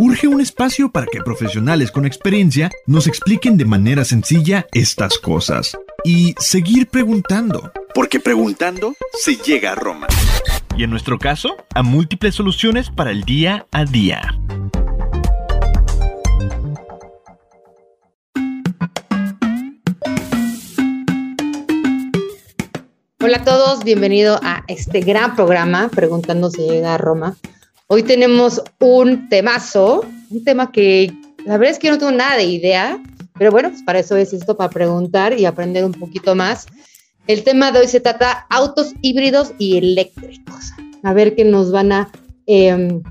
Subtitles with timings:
[0.00, 5.76] Urge un espacio para que profesionales con experiencia nos expliquen de manera sencilla estas cosas.
[6.04, 7.72] Y seguir preguntando.
[7.96, 10.06] Porque preguntando se llega a Roma.
[10.76, 14.38] Y en nuestro caso, a múltiples soluciones para el día a día.
[23.20, 27.34] Hola a todos, bienvenido a este gran programa, Preguntando si llega a Roma.
[27.90, 31.10] Hoy tenemos un temazo, un tema que
[31.46, 33.02] la verdad es que yo no tengo nada de idea,
[33.38, 36.66] pero bueno, pues para eso es esto, para preguntar y aprender un poquito más.
[37.26, 40.72] El tema de hoy se trata autos híbridos y eléctricos.
[41.02, 42.12] A ver qué nos van a
[42.44, 43.02] em,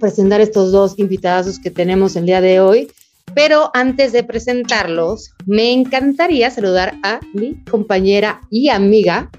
[0.00, 2.88] presentar estos dos invitados que tenemos el día de hoy.
[3.34, 9.30] Pero antes de presentarlos, me encantaría saludar a mi compañera y amiga,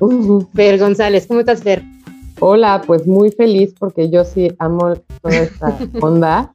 [0.53, 1.25] Fer González.
[1.25, 1.83] ¿Cómo estás, Fer?
[2.39, 6.53] Hola, pues muy feliz porque yo sí amo toda esta onda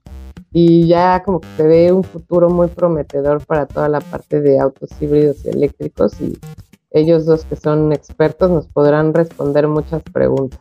[0.53, 4.59] y ya como que se ve un futuro muy prometedor para toda la parte de
[4.59, 6.39] autos híbridos y eléctricos y
[6.91, 10.61] ellos dos que son expertos nos podrán responder muchas preguntas.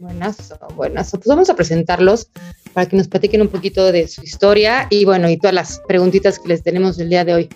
[0.00, 1.10] Buenas, buenas.
[1.12, 2.28] Pues vamos a presentarlos
[2.72, 6.38] para que nos platiquen un poquito de su historia y bueno, y todas las preguntitas
[6.38, 7.48] que les tenemos el día de hoy.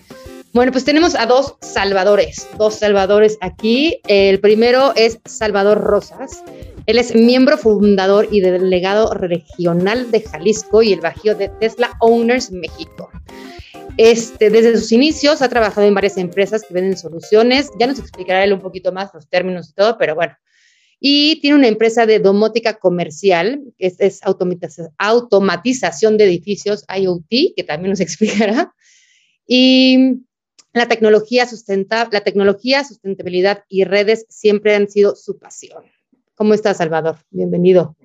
[0.54, 4.00] Bueno, pues tenemos a dos salvadores, dos salvadores aquí.
[4.08, 6.42] El primero es Salvador Rosas.
[6.88, 12.50] Él es miembro fundador y delegado regional de Jalisco y el Bajío de Tesla Owners
[12.50, 13.10] México.
[13.98, 17.68] Este, desde sus inicios ha trabajado en varias empresas que venden soluciones.
[17.78, 20.34] Ya nos explicará él un poquito más los términos y todo, pero bueno.
[20.98, 24.22] Y tiene una empresa de domótica comercial, es, es
[24.96, 28.74] automatización de edificios IoT, que también nos explicará.
[29.46, 30.22] Y
[30.72, 35.84] la tecnología, sustenta, la tecnología, sustentabilidad y redes siempre han sido su pasión.
[36.38, 37.16] ¿Cómo estás, Salvador?
[37.30, 37.96] Bienvenido.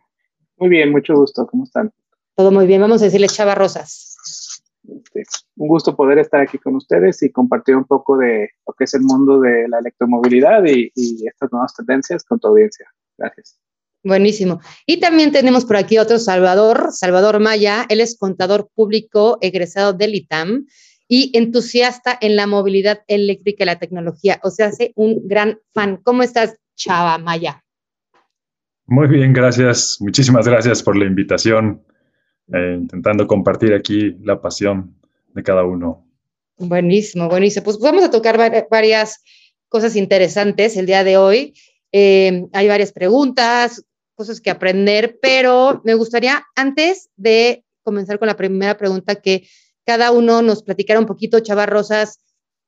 [0.58, 1.46] Muy bien, mucho gusto.
[1.46, 1.94] ¿Cómo están?
[2.36, 2.82] Todo muy bien.
[2.82, 4.64] Vamos a decirle Chava Rosas.
[4.88, 5.22] Este,
[5.56, 8.94] un gusto poder estar aquí con ustedes y compartir un poco de lo que es
[8.96, 12.88] el mundo de la electromovilidad y, y estas nuevas tendencias con tu audiencia.
[13.20, 13.60] Gracias.
[14.04, 14.62] Buenísimo.
[14.88, 17.86] Y también tenemos por aquí otro Salvador, Salvador Maya.
[17.88, 20.66] Él es contador público egresado del ITAM
[21.08, 24.40] y entusiasta en la movilidad eléctrica y la tecnología.
[24.42, 25.98] O sea, hace un gran fan.
[25.98, 27.63] ¿Cómo estás, Chava Maya?
[28.86, 29.98] Muy bien, gracias.
[30.00, 31.84] Muchísimas gracias por la invitación.
[32.54, 35.00] Eh, intentando compartir aquí la pasión
[35.34, 36.06] de cada uno.
[36.58, 37.64] Buenísimo, buenísimo.
[37.64, 38.38] Pues vamos a tocar
[38.70, 39.24] varias
[39.70, 41.54] cosas interesantes el día de hoy.
[41.92, 43.86] Eh, hay varias preguntas,
[44.16, 49.48] cosas que aprender, pero me gustaría, antes de comenzar con la primera pregunta, que
[49.86, 52.20] cada uno nos platicara un poquito, Chava Rosas,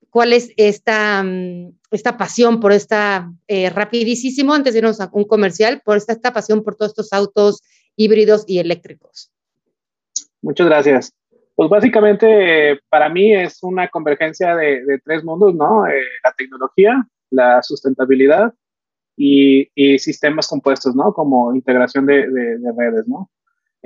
[0.10, 5.24] cuál es esta, mm, esta pasión por esta, eh, rapidísimo, antes de irnos a un
[5.24, 7.62] comercial, por esta, esta pasión por todos estos autos
[7.96, 9.32] híbridos y eléctricos.
[10.42, 11.14] Muchas gracias.
[11.56, 15.88] Pues básicamente para mí es una convergencia de, tres mundos, ¿no?
[15.88, 18.54] Eh, la tecnología, la sustentabilidad
[19.16, 21.14] y, sistemas compuestos, ¿no?
[21.14, 23.30] Como integración de, de redes, ¿no?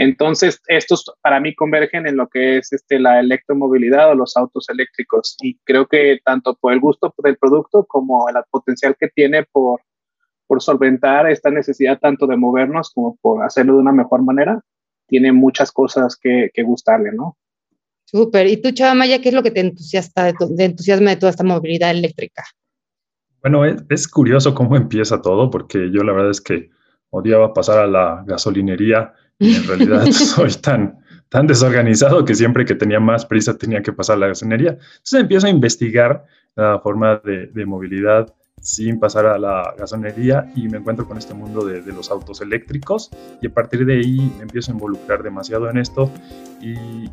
[0.02, 4.70] Entonces, estos para mí convergen en lo que es este, la electromovilidad o los autos
[4.70, 5.36] eléctricos.
[5.42, 9.82] Y creo que tanto por el gusto del producto como el potencial que tiene por,
[10.48, 14.62] por solventar esta necesidad tanto de movernos como por hacerlo de una mejor manera,
[15.06, 17.36] tiene muchas cosas que, que gustarle, ¿no?
[18.06, 18.48] Súper.
[18.48, 21.18] ¿Y tú, Chava Maya, qué es lo que te entusiasma de, tu, de entusiasma de
[21.18, 22.46] toda esta movilidad eléctrica?
[23.42, 26.70] Bueno, es, es curioso cómo empieza todo, porque yo la verdad es que
[27.10, 33.00] odiaba pasar a la gasolinería en realidad soy tan, tan desorganizado que siempre que tenía
[33.00, 34.72] más prisa tenía que pasar la gasolinería.
[34.72, 36.26] Entonces empiezo a investigar
[36.56, 41.34] la forma de, de, movilidad sin pasar a la gasolinería y me encuentro con este
[41.34, 43.10] mundo de, de, los autos eléctricos
[43.42, 46.12] y a partir de ahí me empiezo a involucrar demasiado en esto
[46.60, 47.10] y,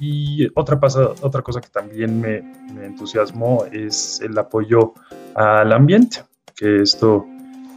[0.00, 2.40] y otra, pasa, otra cosa que también me,
[2.72, 4.94] me entusiasmó es el apoyo
[5.34, 6.22] al ambiente,
[6.54, 7.26] que esto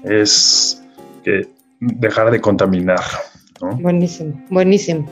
[0.04, 0.84] es
[1.24, 1.50] que
[1.80, 3.02] dejar de contaminar.
[3.62, 3.78] ¿No?
[3.78, 5.06] Buenísimo, buenísimo.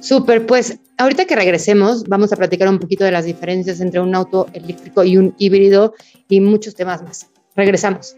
[0.00, 4.14] Súper, pues ahorita que regresemos vamos a platicar un poquito de las diferencias entre un
[4.14, 5.94] auto eléctrico y un híbrido
[6.28, 7.30] y muchos temas más.
[7.54, 8.16] Regresamos.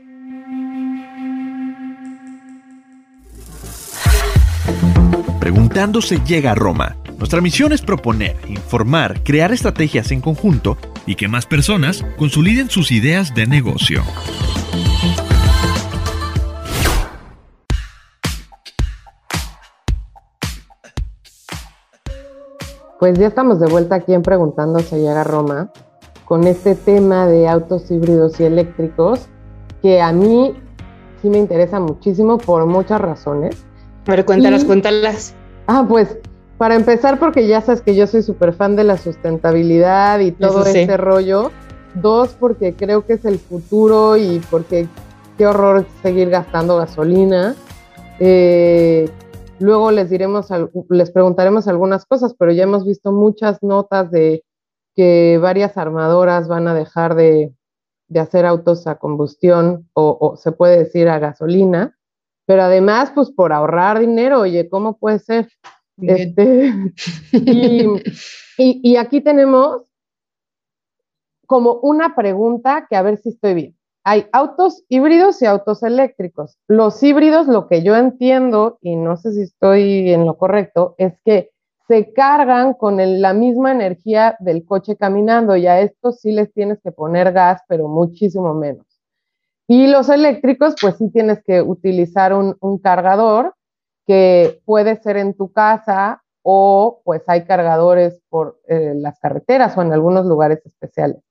[5.41, 11.15] Preguntando se llega a Roma Nuestra misión es proponer, informar, crear estrategias en conjunto y
[11.15, 14.03] que más personas consoliden sus ideas de negocio.
[23.05, 25.69] Pues ya estamos de vuelta aquí en Preguntando si llega Roma
[26.25, 29.27] con este tema de autos híbridos y eléctricos
[29.83, 30.55] que a mí
[31.21, 33.62] sí me interesa muchísimo por muchas razones.
[34.06, 35.35] Pero cuéntalas, cuéntalas.
[35.67, 36.17] Ah, pues
[36.56, 40.65] para empezar, porque ya sabes que yo soy súper fan de la sustentabilidad y todo
[40.65, 41.51] ese rollo.
[41.97, 44.89] Dos, porque creo que es el futuro y porque
[45.37, 47.55] qué horror seguir gastando gasolina.
[48.19, 49.11] Eh,
[49.59, 50.49] luego les diremos,
[50.91, 54.45] les preguntaremos algunas cosas, pero ya hemos visto muchas notas de
[54.95, 57.53] que varias armadoras van a dejar de,
[58.15, 61.99] hacer autos a combustión o, se puede decir a gasolina,
[62.47, 65.49] pero además, pues por ahorrar dinero, oye, ¿cómo puede ser?
[65.97, 66.73] Este,
[68.59, 69.83] y, aquí tenemos
[71.47, 73.77] como una pregunta que a ver si estoy bien.
[74.06, 76.59] Hay autos híbridos y autos eléctricos.
[76.69, 81.19] Los híbridos, lo que yo entiendo, y no sé si estoy en lo correcto, es
[81.25, 81.53] que
[81.89, 86.81] se cargan con la misma energía del coche caminando y a estos sí les tienes
[86.83, 88.87] que poner gas, pero muchísimo menos.
[89.67, 93.55] Y los eléctricos, pues sí tienes que utilizar un, cargador
[94.06, 99.83] que puede ser en tu casa o pues hay cargadores por eh, las carreteras o
[99.83, 101.23] en algunos lugares especiales.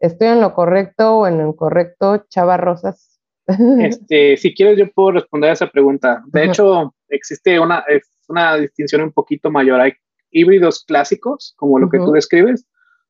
[0.00, 3.20] ¿Estoy en lo correcto o en lo incorrecto, Chava Rosas?
[3.80, 6.22] Este, si quieres, yo puedo responder a esa pregunta.
[6.26, 7.84] De hecho, existe una,
[8.28, 9.80] una distinción un poquito mayor.
[9.80, 9.92] Hay
[10.30, 12.66] híbridos clásicos, como lo que tú describes,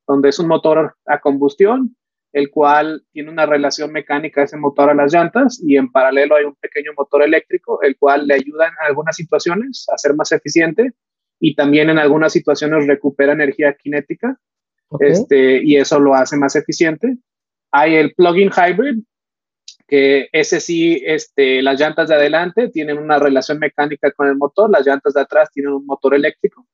[0.06, 1.94] donde es un motor a combustión,
[2.32, 6.44] el cual tiene una relación mecánica ese motor a las llantas y en paralelo hay
[6.44, 10.92] un pequeño motor eléctrico, el cual le ayuda en algunas situaciones a ser más eficiente
[11.38, 14.38] y también en algunas situaciones recupera energía cinética
[14.98, 17.16] este, y eso lo hace más eficiente.
[17.70, 19.02] Hay el plug-in hybrid,
[19.86, 24.70] que ese sí, este, las llantas de adelante tienen una relación mecánica con el motor,
[24.70, 26.66] las llantas de atrás tienen un motor eléctrico,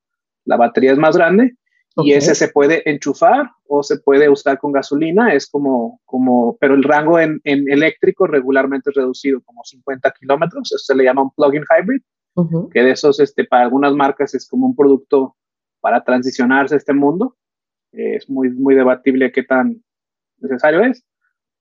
[0.44, 1.56] la batería es más grande
[2.04, 6.74] y ese se puede enchufar o se puede usar con gasolina, es como, como pero
[6.74, 11.22] el rango en, en eléctrico regularmente es reducido como 50 kilómetros, eso se le llama
[11.22, 12.02] un plug-in hybrid,
[12.70, 15.36] que de esos, este, para algunas marcas es como un producto
[15.80, 17.34] para transicionarse a este mundo,
[17.92, 19.82] es muy, muy debatible qué tan
[20.38, 21.04] necesario es.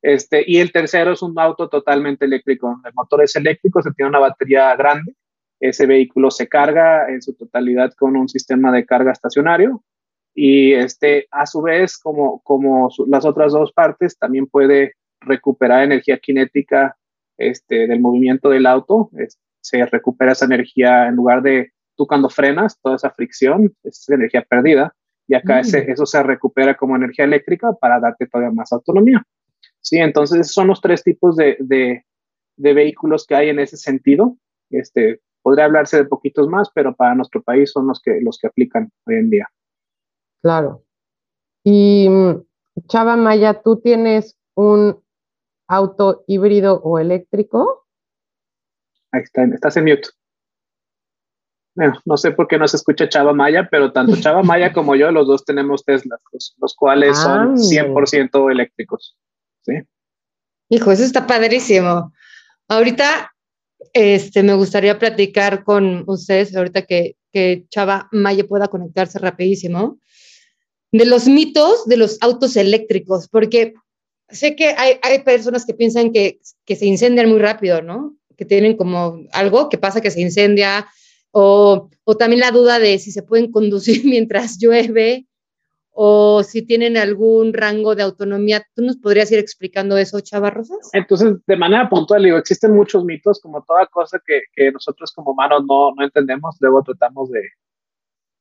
[0.01, 2.80] Este, y el tercero es un auto totalmente eléctrico.
[2.86, 5.16] El motor es eléctrico, se tiene una batería grande.
[5.60, 9.83] Ese vehículo se carga en su totalidad con un sistema de carga estacionario.
[10.36, 16.19] Y este, a su vez, como, como las otras dos partes, también puede recuperar energía
[16.24, 16.98] cinética
[17.38, 19.10] este, del movimiento del auto.
[19.62, 24.45] se recupera esa energía en lugar de tú cuando frenas, toda esa fricción, es energía
[24.48, 24.94] perdida.
[25.27, 25.92] Y acá ese, mm.
[25.92, 29.24] eso se recupera como energía eléctrica para darte todavía más autonomía.
[29.81, 32.04] Sí, entonces son los tres tipos de,
[32.57, 34.38] vehículos que hay en ese sentido.
[34.69, 38.48] Este, podría hablarse de poquitos más, pero para nuestro país son los que, los que
[38.48, 39.48] aplican hoy en día.
[40.42, 40.83] Claro.
[41.63, 42.45] Y mm,
[42.88, 45.00] Chava Maya, ¿tú tienes un
[45.68, 47.86] auto híbrido o eléctrico?
[49.12, 50.10] Ahí está, estás en mute.
[51.75, 55.12] No sé por qué no se escucha Chava Maya, pero tanto Chava Maya como yo,
[55.12, 59.17] los dos tenemos Tesla, los, cuales son 100% eléctricos.
[60.70, 62.13] Hijo, eso está padrísimo.
[62.67, 63.32] Ahorita
[63.94, 70.00] este, me gustaría platicar con ustedes, ahorita que, que Chava Maya pueda conectarse rapidísimo,
[70.91, 73.74] de los mitos de los autos eléctricos, porque
[74.29, 78.15] sé que hay, hay personas que piensan que, que, se incendian muy rápido, ¿no?
[78.38, 80.88] Que tienen como algo que pasa que se incendia,
[81.38, 85.27] o, o también la duda de si se pueden conducir mientras llueve,
[85.92, 88.65] o si tienen algún rango de autonomía.
[88.74, 90.89] ¿Tú nos podrías ir explicando eso, Chava Rosas?
[90.94, 95.32] Entonces, de manera puntual, digo, existen muchos mitos, como toda cosa que, que nosotros como
[95.32, 97.42] humanos no, no, entendemos, luego tratamos de,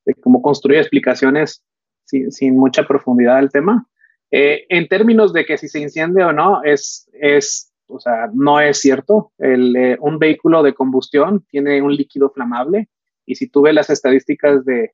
[0.05, 1.65] de cómo construir explicaciones
[2.05, 3.89] sin, sin, mucha profundidad del tema.
[4.31, 8.61] Eh, en términos de que si se incendia o no, es, es o sea, no
[8.61, 9.33] es cierto.
[9.39, 12.89] El, eh, un vehículo de combustión tiene un líquido flamable
[13.27, 14.93] y si tú ves las estadísticas de,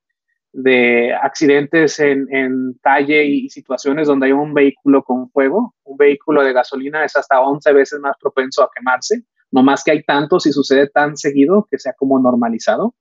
[0.52, 5.74] de accidentes en, en, calle y situaciones donde hay un vehículo con fuego.
[5.84, 9.92] Un vehículo de gasolina es hasta 11 veces más propenso a quemarse, no más que
[9.92, 12.94] hay tantos y sucede tan seguido que sea como normalizado.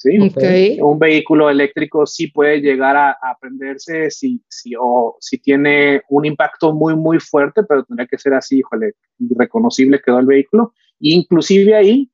[0.00, 0.78] ¿Sí?
[0.80, 6.24] Un vehículo eléctrico sí puede llegar a, a prenderse si, si, o, si tiene un
[6.24, 10.72] impacto muy, muy fuerte, pero tendría que ser así, híjole, irreconocible quedó el vehículo.
[11.00, 12.10] inclusive ahí,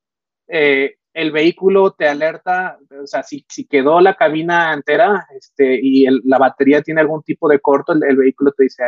[0.48, 6.06] eh, el vehículo te alerta, o sea, si, si quedó la cabina entera este, y
[6.24, 8.82] la batería tiene algún tipo de corto, el, vehículo te dice,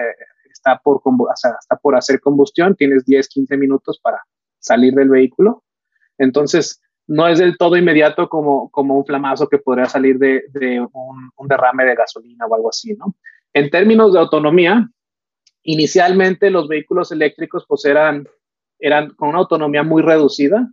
[0.50, 4.21] está por, o sea, está por hacer combustión, tienes 10, 15 minutos para
[4.59, 5.62] salir del vehículo.
[6.19, 10.43] Entonces, no es del todo inmediato como, como un flamazo que podría salir de,
[10.93, 13.17] un, derrame de gasolina o algo así, ¿no?
[13.55, 14.88] En términos de autonomía,
[15.62, 18.29] inicialmente los vehículos eléctricos pues eran,
[18.79, 20.69] eran con una autonomía muy reducida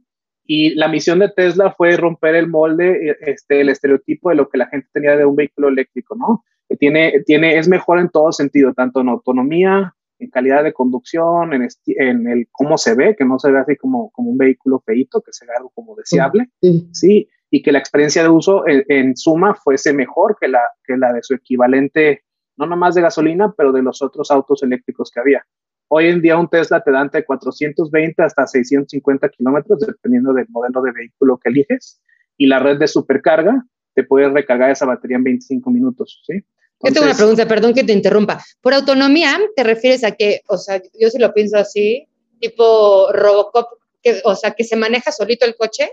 [0.45, 4.57] y la misión de Tesla fue romper el molde, este, el estereotipo de lo que
[4.57, 6.43] la gente tenía de un vehículo eléctrico, ¿no?
[6.79, 11.67] Tiene, tiene, es mejor en todo sentido, tanto en autonomía, en calidad de conducción, en,
[11.85, 15.21] en, el cómo se ve, que no se ve así como, como un vehículo feito,
[15.21, 16.49] que se vea algo como deseable,
[16.91, 17.27] sí.
[17.49, 21.23] y que la experiencia de uso en, suma fuese mejor que la, que la de
[21.23, 22.23] su equivalente,
[22.57, 25.45] no nomás de gasolina, pero de los otros autos eléctricos que había.
[25.87, 30.81] Hoy en día un Tesla te da entre 420 hasta 650 kilómetros, dependiendo del modelo
[30.81, 32.01] de vehículo que eliges,
[32.37, 36.43] y la red de supercarga te puede recargar esa batería en 25 minutos, ¿sí?
[36.81, 38.43] Yo tengo una pregunta, perdón que te interrumpa.
[38.61, 42.07] Por autonomía, ¿te refieres a que, o sea, yo sí lo pienso así,
[42.39, 43.67] tipo Robocop,
[44.01, 45.91] que, o sea, que se maneja solito el coche?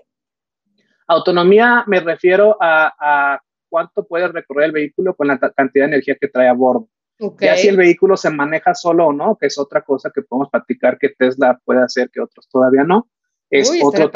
[1.06, 6.28] Autonomía me refiero a, cuánto puede recorrer el vehículo con la cantidad de energía que
[6.28, 6.88] trae a bordo.
[7.18, 7.48] Okay.
[7.48, 10.50] Ya si el vehículo se maneja solo o no, que es otra cosa que podemos
[10.50, 13.08] platicar que Tesla puede hacer que otros todavía no,
[13.48, 14.10] es, otro,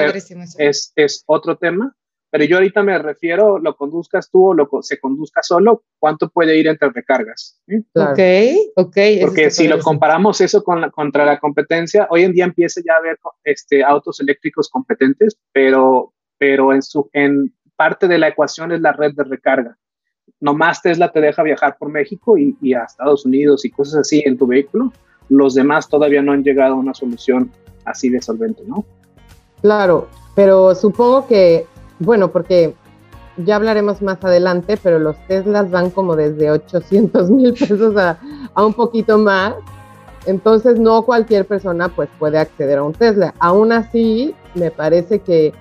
[0.59, 1.95] es, es otro tema.
[2.37, 6.55] Pero yo ahorita me refiero, lo conduzcas tú o lo, se conduzca solo, ¿cuánto puede
[6.59, 7.59] ir entre recargas?
[7.95, 8.19] Ok,
[8.77, 8.97] ok.
[9.23, 12.93] Porque si lo comparamos eso con la, contra la competencia, hoy en día empieza ya
[12.93, 18.71] a haber este, autos eléctricos competentes, pero, pero en, su, en parte de la ecuación
[18.71, 19.79] es la red de recarga.
[20.39, 24.23] Nomás Tesla te deja viajar por México y, y a Estados Unidos y cosas así
[24.27, 24.93] en tu vehículo.
[25.31, 27.51] Los demás todavía no han llegado a una solución
[27.87, 28.85] así de solvente, ¿no?
[29.63, 31.65] Claro, pero supongo que
[31.99, 32.75] bueno, porque
[33.37, 38.19] ya hablaremos más adelante, pero los Teslas van como desde 800 mil pesos a,
[38.57, 39.55] un poquito más.
[40.27, 43.35] Entonces no cualquier persona pues puede acceder a un Tesla.
[43.39, 45.53] Aún así, me parece que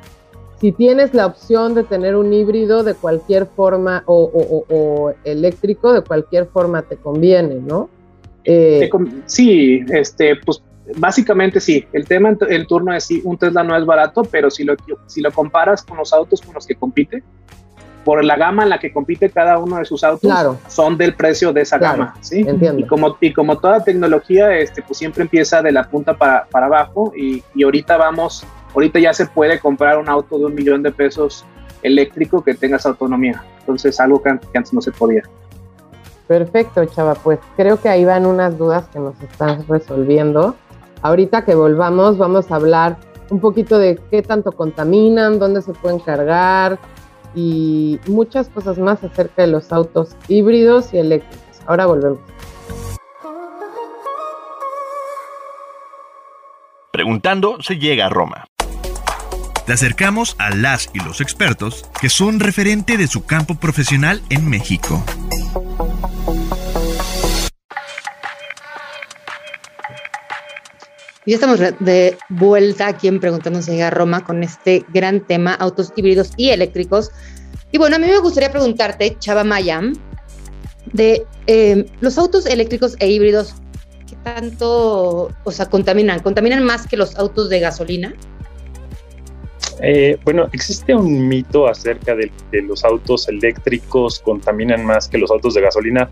[0.59, 6.47] si tienes la opción de tener un híbrido de cualquier forma o, eléctrico, de cualquier
[6.47, 7.89] forma te conviene, ¿no?
[8.45, 8.89] Eh,
[9.25, 10.61] sí, este, pues
[10.97, 14.63] básicamente sí, el tema en, turno es sí, un Tesla no es barato, pero si
[14.63, 14.75] lo,
[15.07, 17.23] si lo comparas con los autos con los que compite,
[18.03, 20.31] por la gama en la que compite cada uno de sus autos,
[20.67, 22.45] son del precio de esa gama, ¿sí?
[22.77, 26.67] Y como, y como toda tecnología, este, pues siempre empieza de la punta para, para
[26.67, 30.83] abajo y, y, ahorita vamos, ahorita ya se puede comprar un auto de un millón
[30.83, 31.45] de pesos
[31.81, 33.43] eléctrico que tenga esa autonomía.
[33.59, 35.23] Entonces, algo que antes no se podía.
[36.27, 40.55] Perfecto, Chava, pues creo que ahí van unas dudas que nos están resolviendo.
[41.05, 42.97] Ahorita que volvamos, vamos a hablar
[43.29, 46.79] un poquito de qué tanto contaminan, dónde se pueden cargar
[47.35, 51.59] y muchas cosas más acerca de los autos híbridos y eléctricos.
[51.67, 52.17] Ahora volvemos.
[56.91, 58.47] Preguntando se llega a Roma.
[59.67, 64.49] Te acercamos a las y los expertos que son referente de su campo profesional en
[64.49, 65.03] México.
[71.25, 75.91] Ya estamos de vuelta aquí en Preguntando si a Roma con este gran tema, autos
[75.95, 77.09] híbridos y eléctricos.
[77.71, 79.93] Y bueno, a mí me gustaría preguntarte, Chava Mayam,
[80.93, 83.55] de em, los autos eléctricos e híbridos,
[84.07, 86.19] ¿qué tanto, o sea, contaminan?
[86.19, 88.13] ¿Contaminan más que los autos de gasolina?
[89.81, 95.31] Eh, bueno, existe un mito acerca de que los autos eléctricos contaminan más que los
[95.31, 96.07] autos de gasolina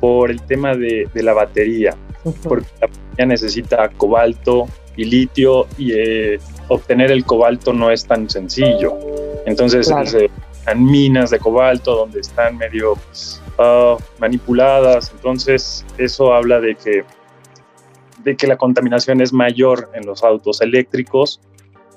[0.00, 1.96] por el tema de, la batería,
[2.42, 2.88] porque la
[3.26, 8.98] necesita cobalto y litio y eh, obtener el cobalto no es tan sencillo.
[9.46, 10.30] Entonces se
[10.76, 12.94] minas de cobalto donde están medio
[13.58, 17.04] ah, manipuladas, entonces eso habla de que,
[18.22, 21.40] de que la contaminación es mayor en los autos eléctricos.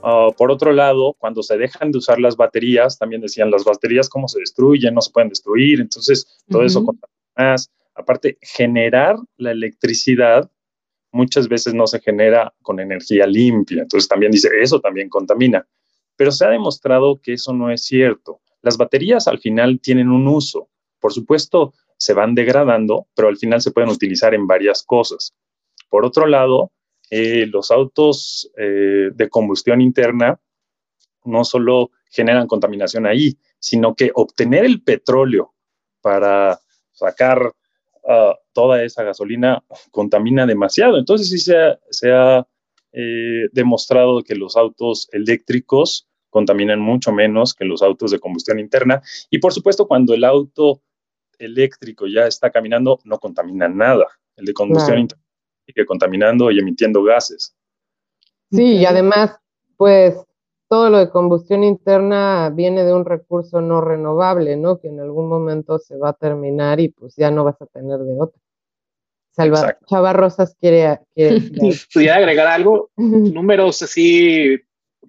[0.02, 4.10] Ah, por otro lado, cuando se dejan de usar las baterías, también decían las baterías
[4.10, 7.70] cómo se destruyen, no se pueden destruir, entonces todo eso contamina más.
[7.96, 10.50] Aparte, generar la electricidad
[11.14, 13.84] muchas veces no se genera con energía limpia.
[13.84, 15.66] Entonces también dice, eso también contamina.
[16.18, 18.42] Pero se ha demostrado que eso no es cierto.
[18.62, 20.70] Las baterías al final tienen un uso.
[21.00, 25.34] Por supuesto, se van degradando, pero al final se pueden utilizar en varias cosas.
[25.90, 26.72] Por otro lado,
[27.10, 30.40] eh, los autos eh, de combustión interna
[31.26, 35.54] no solo generan contaminación ahí, sino que obtener el petróleo
[36.02, 36.60] para
[36.92, 37.54] sacar
[38.54, 40.98] toda esa gasolina contamina demasiado.
[40.98, 42.48] Entonces sí se ha, se ha
[42.92, 49.02] eh, demostrado que los autos eléctricos contaminan mucho menos que los autos de combustión interna.
[49.30, 50.82] Y por supuesto, cuando el auto
[51.38, 54.08] eléctrico ya está caminando, no contamina nada.
[54.36, 55.24] El de combustión interna
[55.66, 57.56] sigue contaminando y emitiendo gases.
[58.52, 59.40] Sí, y además,
[59.78, 60.16] pues
[60.68, 64.80] todo lo de combustión interna viene de un recurso no renovable, ¿no?
[64.80, 68.00] Que en algún momento se va a terminar y pues ya no vas a tener
[68.00, 68.42] de otro.
[69.36, 71.42] Salva, Chava Rosas quiere, quiere
[71.94, 72.92] ¿Pudiera agregar algo?
[72.96, 74.60] Números así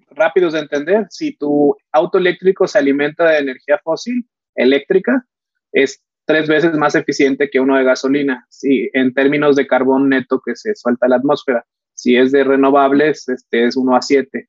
[0.09, 1.05] rápidos de entender.
[1.09, 5.25] Si tu auto eléctrico se alimenta de energía fósil eléctrica,
[5.71, 10.41] es tres veces más eficiente que uno de gasolina, sí, en términos de carbón neto
[10.43, 11.65] que se suelta a la atmósfera.
[11.93, 14.47] Si es de renovables, este es 1 a 7.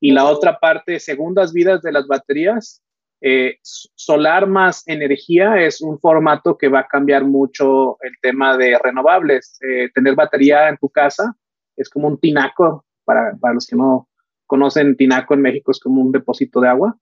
[0.00, 2.82] Y la otra parte, segundas vidas de las baterías,
[3.20, 8.78] eh, solar más energía es un formato que va a cambiar mucho el tema de
[8.78, 9.58] renovables.
[9.62, 11.34] Eh, tener batería en tu casa
[11.76, 14.08] es como un tinaco, para, para, los que no
[14.46, 16.96] conocen tinaco en México, es como un depósito de agua,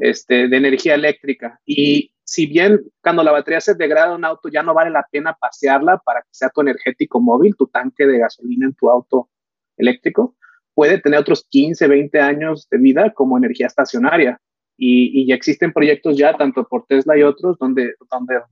[0.00, 1.60] este, de energía eléctrica.
[1.64, 5.36] Y si bien cuando la batería se degrada un auto ya no vale la pena
[5.38, 9.30] pasearla para que sea tu energético móvil, tu tanque de gasolina en tu auto
[9.76, 10.36] eléctrico,
[10.74, 14.40] puede tener otros 15, 20 años de vida como energía estacionaria.
[14.76, 18.42] Y, ya existen proyectos ya, tanto por Tesla y otros, donde, donde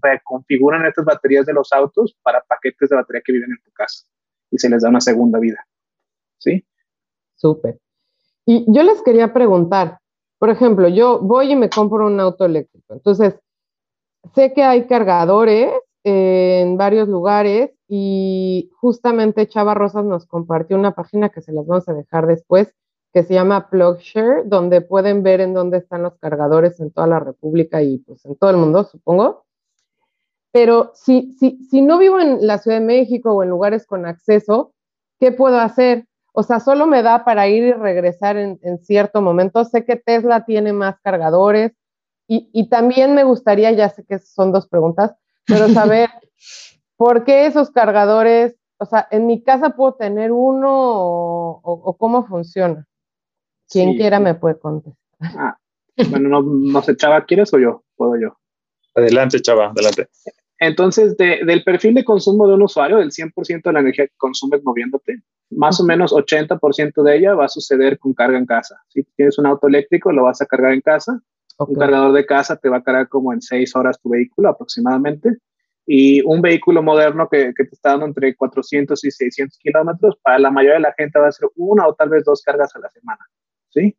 [0.00, 4.06] reconfiguran estas baterías de los autos para paquetes de batería que viven en tu casa
[4.50, 5.66] y se les da una segunda vida.
[6.38, 6.64] ¿Sí?
[7.34, 7.80] Súper.
[8.46, 9.98] Y yo les quería preguntar,
[10.38, 12.94] por ejemplo, yo voy y me compro un auto eléctrico.
[12.94, 13.34] Entonces,
[14.34, 15.72] sé que hay cargadores
[16.04, 21.88] en varios lugares y justamente Chava Rosas nos compartió una página que se las vamos
[21.88, 22.74] a dejar después,
[23.12, 27.20] que se llama PlugShare, donde pueden ver en dónde están los cargadores en toda la
[27.20, 29.44] República y pues en todo el mundo, supongo.
[30.50, 34.06] Pero si, si, si no vivo en la Ciudad de México o en lugares con
[34.06, 34.72] acceso,
[35.18, 36.06] ¿qué puedo hacer?
[36.32, 39.64] O sea, solo me da para ir y regresar en, cierto momento.
[39.64, 41.72] Sé que Tesla tiene más cargadores
[42.26, 45.14] y, también me gustaría, ya sé que son dos preguntas,
[45.46, 46.08] pero saber
[46.96, 52.86] por qué esos cargadores, o sea, en mi casa puedo tener uno o, cómo funciona.
[53.72, 54.96] Quien quiera me puede contestar.
[55.20, 55.56] Ah,
[56.10, 57.84] bueno, no, no sé, Chava, ¿quieres o yo?
[57.96, 58.36] Puedo yo.
[58.94, 60.08] Adelante, Chava, adelante.
[60.58, 64.62] Entonces, del perfil de consumo de un usuario, del 100% de la energía que consumes
[64.62, 68.80] moviéndote, más o menos 80% de ella va a suceder con carga en casa.
[68.88, 71.20] Si tienes un auto eléctrico, lo vas a cargar en casa.
[71.58, 75.36] Un cargador de casa te va a cargar como en 6 horas tu vehículo aproximadamente.
[75.84, 80.52] Y un vehículo moderno que, te está dando entre 400 y 600 kilómetros, para la
[80.52, 82.88] mayoría de la gente va a ser una o tal vez dos cargas a la
[82.90, 83.26] semana.
[83.72, 83.96] ¿Sí?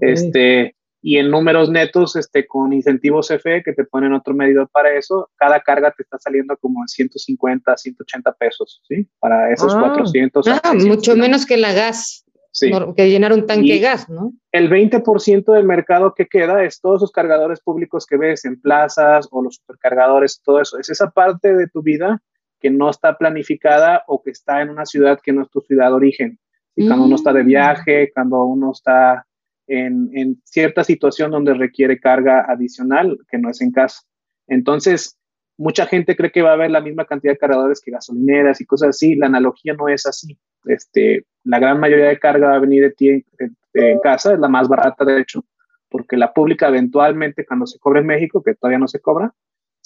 [0.00, 4.92] Este, y en números netos, este, con incentivos CFE que te ponen otro medidor para
[4.96, 9.08] eso, cada carga te está saliendo como en 150, 180 pesos, ¿sí?
[9.20, 10.48] Para esos 400.
[10.48, 12.24] Ah, ah mucho menos que la gas.
[12.50, 12.72] Sí.
[12.96, 14.32] Que llenar un tanque de gas, ¿no?
[14.50, 19.28] El 20% del mercado que queda es todos esos cargadores públicos que ves en plazas
[19.30, 20.78] o los supercargadores, todo eso.
[20.78, 22.22] Es esa parte de tu vida
[22.58, 25.88] que no está planificada o que está en una ciudad que no es tu ciudad
[25.88, 26.38] de origen.
[26.76, 29.26] Y cuando uno está de viaje, cuando uno está
[29.66, 34.02] en, cierta situación donde requiere carga adicional que no es en casa.
[34.46, 35.18] Entonces,
[35.56, 38.66] mucha gente cree que va a haber la misma cantidad de cargadores que gasolineras y
[38.66, 39.14] cosas así.
[39.14, 40.38] La analogía no es así.
[40.66, 43.24] Este, la gran mayoría de carga va a venir de ti
[43.74, 45.44] en, casa, es la más barata de hecho,
[45.90, 49.32] porque la pública eventualmente cuando se cobra en México, que todavía no se cobra,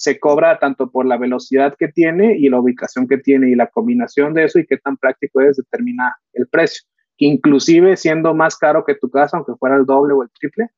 [0.01, 3.67] se cobra tanto por la velocidad que tiene y la ubicación que tiene y la
[3.67, 6.83] combinación de eso y qué tan práctico es determinar el precio
[7.21, 10.69] inclusive siendo más caro que tu casa, aunque fuera el doble o el triple,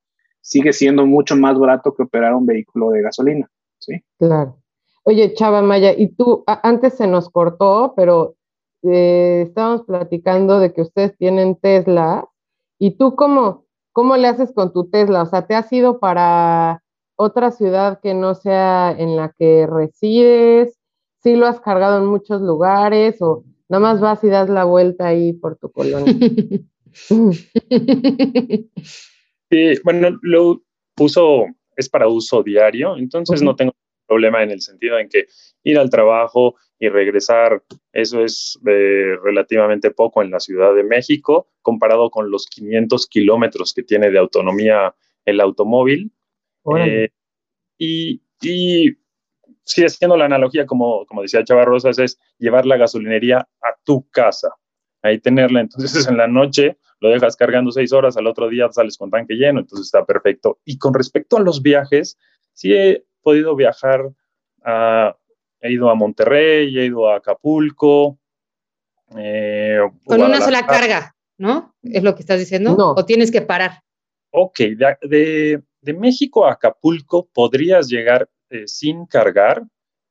[0.42, 3.50] sigue siendo mucho más barato que operar un vehículo de gasolina.
[3.80, 4.04] ¿sí?
[4.20, 4.58] Claro.
[5.04, 8.36] Oye, Chava Maya, y tú, antes se nos cortó, pero
[8.84, 12.28] eh, estábamos platicando de que ustedes tienen Tesla,
[12.78, 15.24] y tú cómo, cómo le haces con tu Tesla?
[15.24, 16.83] O sea, ¿te has ido para
[17.16, 20.80] otra ciudad que no sea en la que resides?
[21.22, 23.22] ¿Sí lo has cargado en muchos lugares?
[23.22, 26.14] ¿O Nada más vas y das la vuelta ahí por tu colonia.
[29.50, 30.62] sí, bueno, lo
[31.00, 31.46] uso,
[31.76, 33.74] es para uso diario, entonces no tengo
[34.06, 35.26] problema en el sentido en que
[35.64, 41.48] ir al trabajo y regresar, eso es eh, relativamente poco en la Ciudad de México,
[41.64, 44.94] comparado con los 500 kilómetros que tiene de autonomía
[45.26, 46.12] el automóvil.
[46.78, 47.10] Eh,
[47.78, 48.98] y, y
[49.64, 54.08] sí, haciendo la analogía, como, como decía Chava Rosas, es llevar la gasolinería a tu
[54.10, 54.50] casa,
[55.02, 55.62] ahí tenerla.
[55.62, 59.36] Entonces en la noche lo dejas cargando seis horas, al otro día sales con tanque
[59.36, 60.60] lleno, entonces está perfecto.
[60.64, 62.18] Y con respecto a los viajes,
[62.54, 64.10] sí he podido viajar,
[65.60, 68.20] he ido a Monterrey, he ido a Acapulco.
[69.18, 71.76] Eh, con una sola carga, ¿no?
[71.84, 72.76] ¿Es lo que estás diciendo?
[72.78, 73.84] ¿O tienes que parar?
[74.32, 74.60] Ok,
[75.02, 79.64] de, México a Acapulco podrías llegar eh, sin cargar,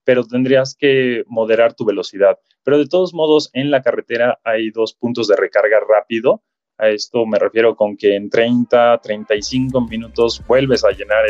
[0.05, 2.39] pero tendrías que moderar tu velocidad.
[2.63, 6.43] Pero de todos modos, en la carretera hay dos puntos de recarga rápido.
[6.77, 11.25] A esto me refiero con que en 30, 35 minutos vuelves a llenar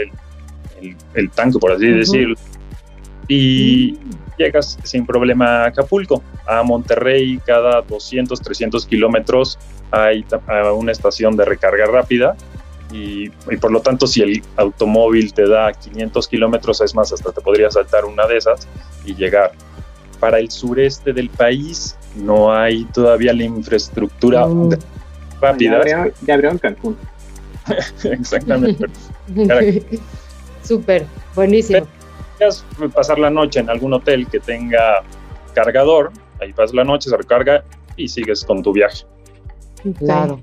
[1.14, 2.34] el, tanque, por así decirlo.
[3.28, 3.96] Y
[4.36, 6.22] llegas sin problema a Acapulco.
[6.46, 9.58] A Monterrey, cada 200, 300 kilómetros
[9.90, 10.24] hay
[10.74, 12.36] una estación de recarga rápida
[12.92, 17.40] y, por lo tanto si el automóvil te da 500 kilómetros, es más, hasta te
[17.40, 18.68] podría saltar una de esas
[19.04, 19.52] y llegar.
[20.20, 24.46] Para el sureste del país no hay todavía la infraestructura
[25.40, 25.84] rápida.
[25.84, 26.96] Ya abrieron, Cancún.
[28.04, 28.86] Exactamente.
[30.62, 31.86] Súper, buenísimo.
[32.94, 35.02] pasar la noche en algún hotel que tenga
[35.54, 37.64] cargador, ahí pasas la noche, se recarga
[37.96, 39.04] y sigues con tu viaje.
[39.98, 40.40] Claro.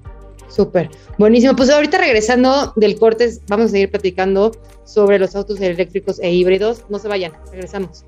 [0.50, 1.56] Súper, buenísimo.
[1.56, 4.52] Pues ahorita regresando del corte, vamos a seguir platicando
[4.84, 6.84] sobre los autos eléctricos e híbridos.
[6.90, 8.06] No se vayan, regresamos.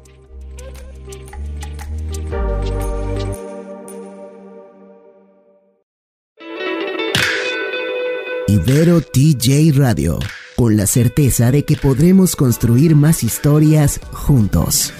[8.47, 10.19] Ibero TJ Radio,
[10.57, 14.93] con la certeza de que podremos construir más historias juntos.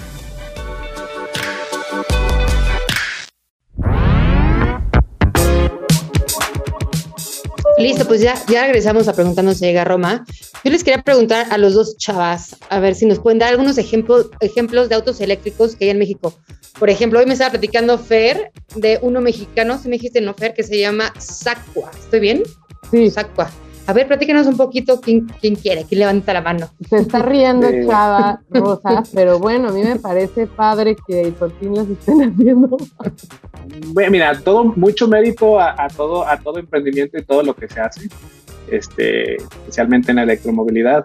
[7.82, 10.24] Listo, pues ya, ya regresamos a preguntarnos si llega a Roma.
[10.64, 13.78] Yo les quería preguntar a los dos chavas, a ver si nos pueden dar algunos
[13.78, 16.34] ejemplos, ejemplos de autos eléctricos que hay en México.
[16.78, 20.54] Por ejemplo, hoy me estaba platicando Fer de uno mexicano, si me dijiste no Fer,
[20.54, 21.90] que se llama Sacua.
[21.98, 22.42] ¿Estoy bien?
[22.90, 23.10] Sí.
[23.10, 23.50] Sacua.
[23.86, 26.68] A ver, platícanos un poquito quién, quién quiere, quién levanta la mano.
[26.88, 31.74] Se está riendo Chava Rosa, pero bueno, a mí me parece padre que por fin
[31.74, 32.76] las estén haciendo.
[33.88, 37.80] Bueno, mira, todo, mucho mérito a, todo, a todo emprendimiento y todo lo que se
[37.80, 38.08] hace,
[38.70, 41.04] este, especialmente en la electromovilidad.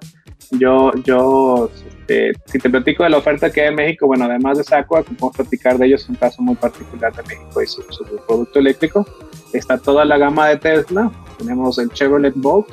[0.51, 4.59] Yo, yo, este, si te platico de la oferta que hay en México, bueno, además
[4.59, 8.05] de Sacua, podemos platicar de ellos, un caso muy particular de México y su, su
[8.27, 9.05] producto eléctrico.
[9.51, 12.67] Está toda la gama de Tesla, tenemos el Chevrolet Bolt,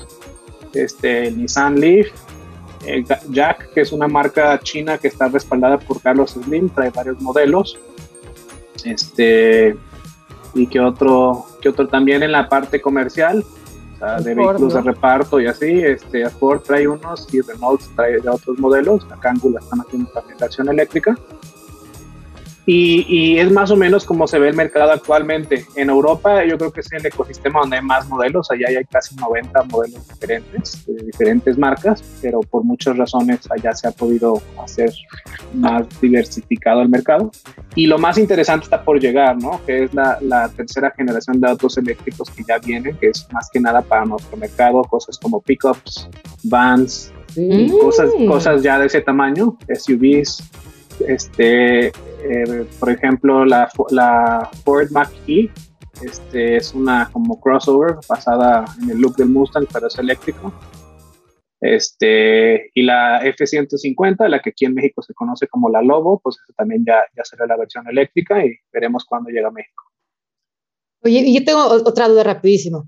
[0.72, 2.08] este, el Nissan Leaf,
[2.86, 7.20] el Jack, que es una marca china que está respaldada por Carlos Slim, trae varios
[7.20, 7.78] modelos.
[8.84, 9.76] Este,
[10.54, 13.44] y que otro, que otro también en la parte comercial,
[14.22, 15.80] de vehículos de reparto y así.
[15.82, 19.06] Este, Ford trae unos y Renault trae otros modelos.
[19.10, 21.16] Acá Angula están haciendo también la acción eléctrica.
[22.66, 25.66] Y, es más o menos como se ve el mercado actualmente.
[25.76, 29.14] En Europa yo creo que es el ecosistema donde hay más modelos, allá hay casi
[29.16, 34.90] 90 modelos diferentes, de diferentes marcas, pero por muchas razones allá se ha podido hacer
[35.52, 37.30] más diversificado el mercado.
[37.74, 39.60] Y lo más interesante está por llegar, ¿no?
[39.66, 43.50] Que es la, la tercera generación de autos eléctricos que ya vienen, que es más
[43.52, 46.08] que nada para nuestro mercado, cosas como pickups,
[46.44, 50.42] vans, y cosas, cosas ya de ese tamaño, SUVs,
[51.06, 51.92] este,
[52.24, 55.50] eh, por ejemplo, la, la Ford Mach-E
[56.02, 60.52] este, es una como crossover basada en el look del Mustang, pero es eléctrico.
[61.60, 66.36] Este, y la F-150, la que aquí en México se conoce como la Lobo, pues
[66.56, 69.84] también ya, ya será la versión eléctrica y veremos cuándo llega a México.
[71.02, 72.86] Oye, yo tengo otra duda rapidísimo.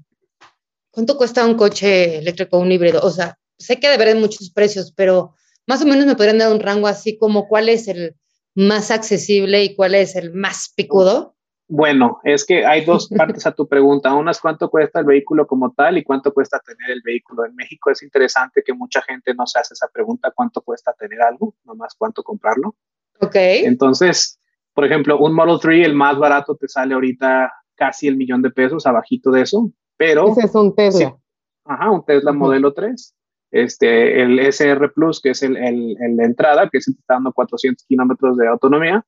[0.91, 3.01] ¿Cuánto cuesta un coche eléctrico un híbrido?
[3.03, 5.35] O sea, sé que debe haber muchos precios, pero
[5.67, 8.15] más o menos me podrían dar un rango así como cuál es el
[8.57, 11.37] más accesible y cuál es el más picudo.
[11.69, 14.15] Bueno, es que hay dos partes a tu pregunta.
[14.15, 17.45] Una es cuánto cuesta el vehículo como tal y cuánto cuesta tener el vehículo.
[17.45, 21.21] En México es interesante que mucha gente no se hace esa pregunta, cuánto cuesta tener
[21.23, 22.75] algo, nomás cuánto comprarlo.
[23.21, 23.35] Ok.
[23.35, 24.41] Entonces,
[24.73, 28.51] por ejemplo, un Model 3, el más barato te sale ahorita casi el millón de
[28.51, 30.29] pesos, abajito de eso, pero...
[30.29, 31.17] Ese es un Tesla.
[31.65, 33.15] ajá, un Tesla modelo 3
[33.51, 37.33] este, el SR Plus, que es el, el, el de entrada, que se está dando
[37.33, 39.05] 400 kilómetros de autonomía,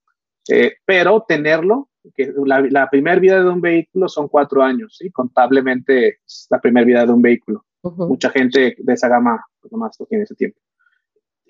[0.49, 5.11] eh, pero tenerlo, que la, la primera vida de un vehículo son cuatro años, ¿sí?
[5.11, 7.65] contablemente es la primera vida de un vehículo.
[7.83, 10.59] Mucha gente de esa gama pues nomás lo tiene ese tiempo.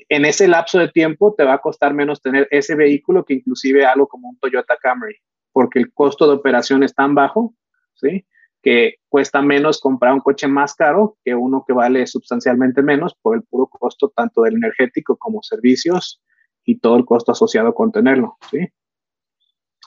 [0.09, 3.87] En ese lapso de tiempo te va a costar menos tener ese vehículo que inclusive
[3.87, 5.16] algo como un Toyota Camry,
[5.53, 7.55] porque el costo de operación es tan bajo,
[7.94, 8.27] ¿sí?
[8.62, 13.37] Que cuesta menos comprar un coche más caro que uno que vale sustancialmente menos por
[13.37, 16.21] el puro costo tanto del energético como servicios
[16.64, 18.68] y todo el costo asociado con tenerlo, ¿sí?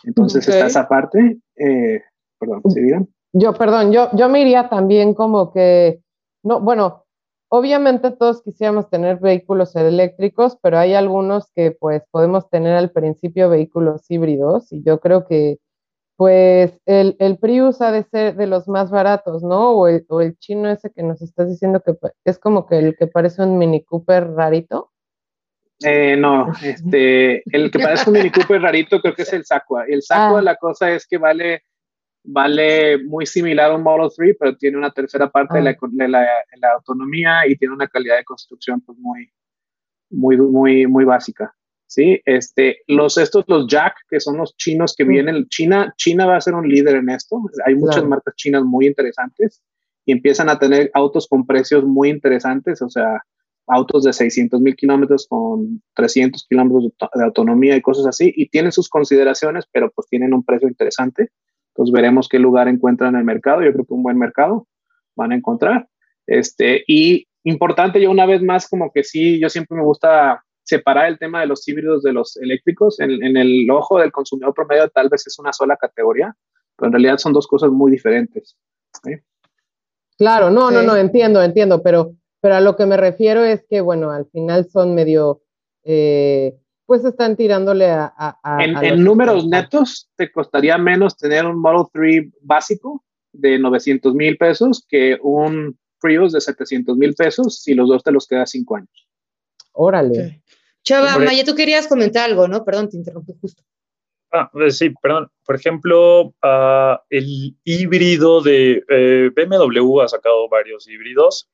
[0.04, 2.02] Entonces está esa parte, eh,
[2.40, 3.08] perdón, ¿sí digan?
[3.34, 6.02] Yo, perdón, yo, yo me iría también como que,
[6.44, 7.06] no, bueno,
[7.50, 13.50] obviamente todos quisiéramos tener vehículos eléctricos, pero hay algunos que pues podemos tener al principio
[13.50, 15.60] vehículos híbridos y yo creo que
[16.22, 19.72] pues el, el, Prius ha de ser de los más baratos, ¿no?
[19.72, 22.96] O el, o el, chino ese que nos estás diciendo que es como que el
[22.96, 24.92] que parece un Mini Cooper rarito.
[25.84, 29.86] Eh, no, este, el que parece un Mini Cooper rarito creo que es el Sacua.
[29.88, 30.44] El Sacua, ah.
[30.44, 31.64] la cosa es que vale,
[32.24, 35.88] vale muy similar a un Model 3, pero tiene una tercera parte de, la, ah.
[35.90, 39.28] de, la, la, autonomía y tiene una calidad de construcción pues muy,
[40.12, 41.56] muy, muy, muy básica.
[41.92, 42.22] ¿Sí?
[42.24, 46.42] Este, los, estos, los Jack, que son los chinos que vienen, China, China va a
[46.42, 47.42] ser un líder en esto.
[47.66, 49.62] Hay muchas marcas chinas muy interesantes
[50.06, 53.22] y empiezan a tener autos con precios muy interesantes, o sea,
[53.68, 58.72] autos de 600 mil kilómetros con 300 kilómetros de autonomía y cosas así, y tienen
[58.72, 61.30] sus consideraciones, pero pues tienen un precio interesante.
[61.74, 63.64] Entonces veremos qué lugar encuentran en el mercado.
[63.64, 64.66] Yo creo que un buen mercado
[65.16, 65.90] van a encontrar.
[66.26, 71.08] Este, y importante, yo una vez más, como que sí, yo siempre me gusta separar
[71.08, 73.00] el tema de los híbridos de los eléctricos.
[73.02, 76.34] En, el ojo del consumidor promedio tal vez es una sola categoría,
[76.78, 78.56] pero en realidad son dos cosas muy diferentes.
[80.18, 83.82] Claro, no, no, no, entiendo, entiendo, pero, pero a lo que me refiero es que,
[83.82, 85.42] bueno, al final son medio,
[85.84, 86.56] eh,
[86.86, 88.38] pues están tirándole a...
[88.60, 93.04] en, números netos, te costaría menos tener un Model 3 básico
[93.34, 98.12] de 900 mil pesos que un Prius de 700 mil pesos si los dos te
[98.12, 99.08] los quedas cinco años.
[99.74, 100.41] Órale.
[100.84, 102.64] Chava, Maya, tú querías comentar algo, ¿no?
[102.64, 103.64] Perdón, te interrumpí justo.
[104.32, 105.30] Ah, pues sí, perdón.
[105.46, 111.50] Por ejemplo, ah, el híbrido de eh, BMW ha sacado varios híbridos,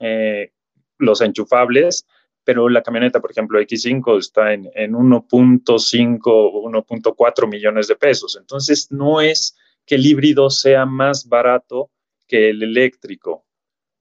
[0.00, 0.50] eh,
[0.98, 2.06] los enchufables,
[2.42, 8.36] pero la camioneta, por ejemplo, X5 está en, en 1.5 o 1.4 millones de pesos.
[8.40, 11.90] Entonces, no es que el híbrido sea más barato
[12.26, 13.45] que el eléctrico.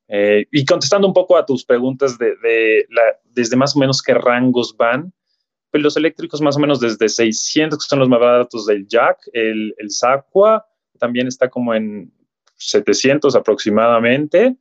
[0.07, 4.13] Eh, y contestando un poco a tus preguntas de, la, desde más o menos qué
[4.13, 5.11] rangos van,
[5.71, 9.17] pues los eléctricos más o menos desde 600, que son los más baratos del Jack,
[9.33, 10.65] el, el Saqua
[10.99, 12.13] también está como en
[12.55, 14.55] 700 aproximadamente.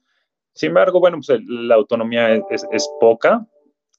[0.55, 3.47] Sin embargo, bueno, pues la autonomía es, es, poca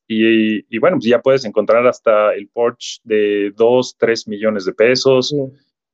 [0.08, 4.74] y, y, bueno, pues ya puedes encontrar hasta el Porsche de 2, 3 millones de
[4.74, 5.36] pesos,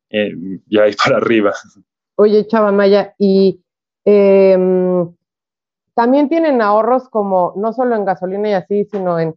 [0.10, 0.32] eh,
[0.68, 1.54] ya ahí para arriba.
[2.16, 3.62] Oye, Chava Maya, y
[4.06, 4.58] eh,
[5.94, 9.36] también tienen ahorros como no solo en gasolina y así, sino en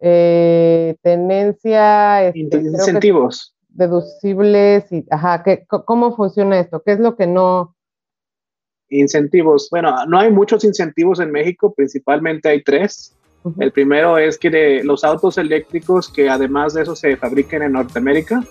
[0.00, 3.54] eh, tenencia, este, incentivos.
[3.68, 6.82] Deducibles y, ajá, ¿cómo funciona esto?
[6.84, 7.74] ¿Qué es lo que no?
[8.88, 9.68] Incentivos.
[9.70, 13.16] Bueno, no hay muchos incentivos en México, principalmente hay tres.
[13.58, 18.42] El primero es que los autos eléctricos que además de eso se fabriquen en Norteamérica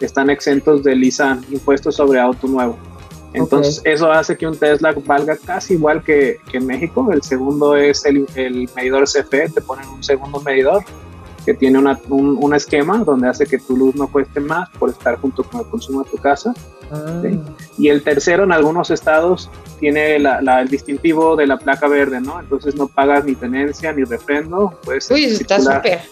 [0.00, 2.76] están exentos del ISA, impuestos sobre auto nuevo.
[3.34, 7.10] Entonces, eso hace que un Tesla valga casi igual que, en México.
[7.12, 8.26] El segundo es el,
[8.76, 10.84] medidor CFE, te ponen un segundo medidor
[11.44, 15.42] que tiene un, esquema donde hace que tu luz no cueste más por estar junto
[15.42, 16.54] con el consumo de tu casa.
[16.92, 17.22] Ah.
[17.78, 22.38] Y el tercero, en algunos estados, tiene el distintivo de la placa verde, ¿no?
[22.38, 24.78] Entonces no pagas ni tenencia ni refrendo.
[24.84, 26.02] Puedes Uy, está súper.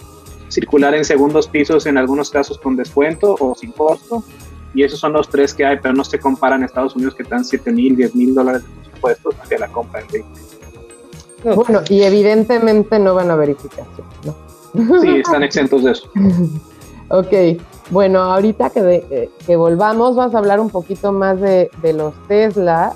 [0.49, 4.25] Circular en segundos pisos, en algunos casos con descuento o sin costo
[4.75, 7.45] y esos son los tres que hay, pero no se comparan Estados Unidos que dan
[7.45, 10.41] 7 mil, 10 mil dólares de impuestos hacia la compra en vehículos.
[11.43, 15.01] Bueno, y evidentemente no van a verificación, ¿no?
[15.01, 16.09] Sí, están exentos de eso.
[17.09, 21.93] ok, bueno, ahorita que, eh, que, volvamos, vamos a hablar un poquito más de, de
[21.93, 22.95] los Tesla,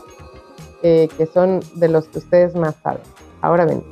[0.82, 3.02] eh, que son de los que ustedes más saben.
[3.40, 3.82] Ahora ven.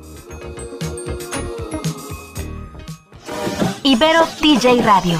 [3.83, 5.19] Ibero TJ Radio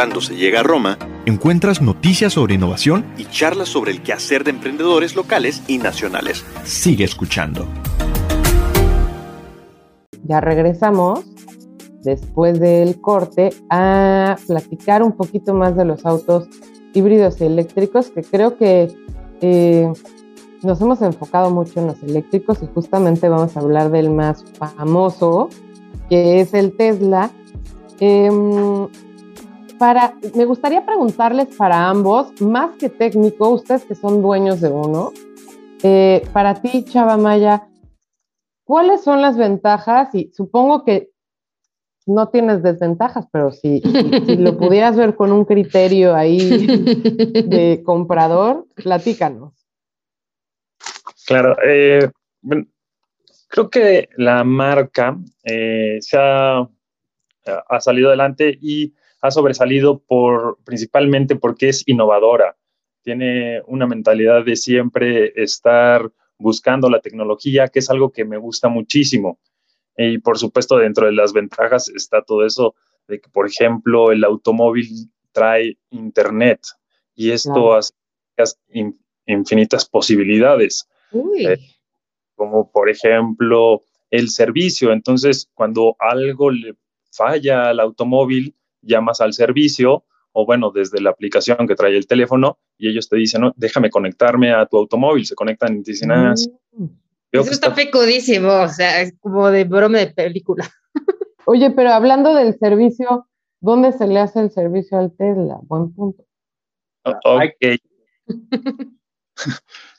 [0.00, 4.50] Preguntando se llega a Roma, encuentras noticias sobre innovación y charlas sobre el quehacer de
[4.52, 6.42] emprendedores locales y nacionales.
[6.64, 7.66] Sigue escuchando.
[10.24, 11.20] Ya regresamos
[12.02, 16.48] después del corte a platicar un poquito más de los autos
[16.94, 18.90] híbridos y eléctricos, que creo que
[19.42, 19.92] eh,
[20.62, 25.50] nos hemos enfocado mucho en los eléctricos y justamente vamos a hablar del más famoso,
[26.08, 27.30] que es el Tesla.
[29.80, 35.12] Em, me gustaría preguntarles para ambos, más que técnico, ustedes que son dueños de uno,
[35.82, 37.66] eh, para ti, Chava Maya,
[38.64, 40.14] ¿cuáles son las ventajas?
[40.14, 41.08] Y supongo que
[42.06, 43.80] no tienes desventajas, pero si,
[44.26, 46.38] si, lo pudieras ver con un criterio ahí
[47.46, 49.54] de comprador, platícanos.
[51.26, 52.10] Claro, eh,
[53.48, 56.68] creo que la marca eh, se ha,
[57.68, 62.56] ha, salido adelante y ha sobresalido por, principalmente porque es innovadora.
[63.02, 68.68] Tiene una mentalidad de siempre estar buscando la tecnología, que es algo que me gusta
[68.68, 69.38] muchísimo.
[69.96, 72.74] Y por supuesto, dentro de las ventajas está todo eso
[73.08, 76.60] de que, por ejemplo, el automóvil trae internet
[77.14, 77.92] y esto hace
[79.26, 80.88] infinitas posibilidades.
[81.38, 81.58] Eh,
[82.34, 84.92] como por ejemplo el servicio.
[84.92, 86.74] Entonces, cuando algo le
[87.12, 92.58] falla al automóvil, llamas al servicio o bueno, desde la aplicación que trae el teléfono
[92.78, 96.12] y ellos te dicen, no, déjame conectarme a tu automóvil, se conectan y te dicen,
[96.12, 96.34] ah,
[96.72, 96.86] mm.
[97.32, 100.68] Eso está, pecudísimo, o sea, es como de broma de película.
[101.46, 103.28] Oye, pero hablando del servicio,
[103.60, 105.58] ¿dónde se le hace el servicio al Tesla?
[105.62, 106.24] Buen punto.
[107.04, 107.78] Ok.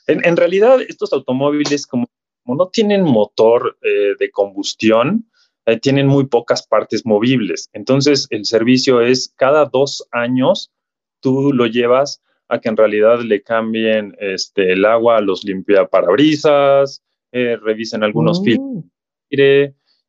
[0.06, 2.06] en, realidad, estos automóviles, como,
[2.44, 5.30] no tienen motor eh, de combustión,
[5.66, 7.70] eh, tienen muy pocas partes movibles.
[7.72, 10.72] Entonces, el servicio es cada dos años
[11.20, 17.02] tú lo llevas a que en realidad le cambien este, el agua, los limpia parabrisas,
[17.30, 18.44] eh, revisen algunos mm.
[18.44, 18.84] filtros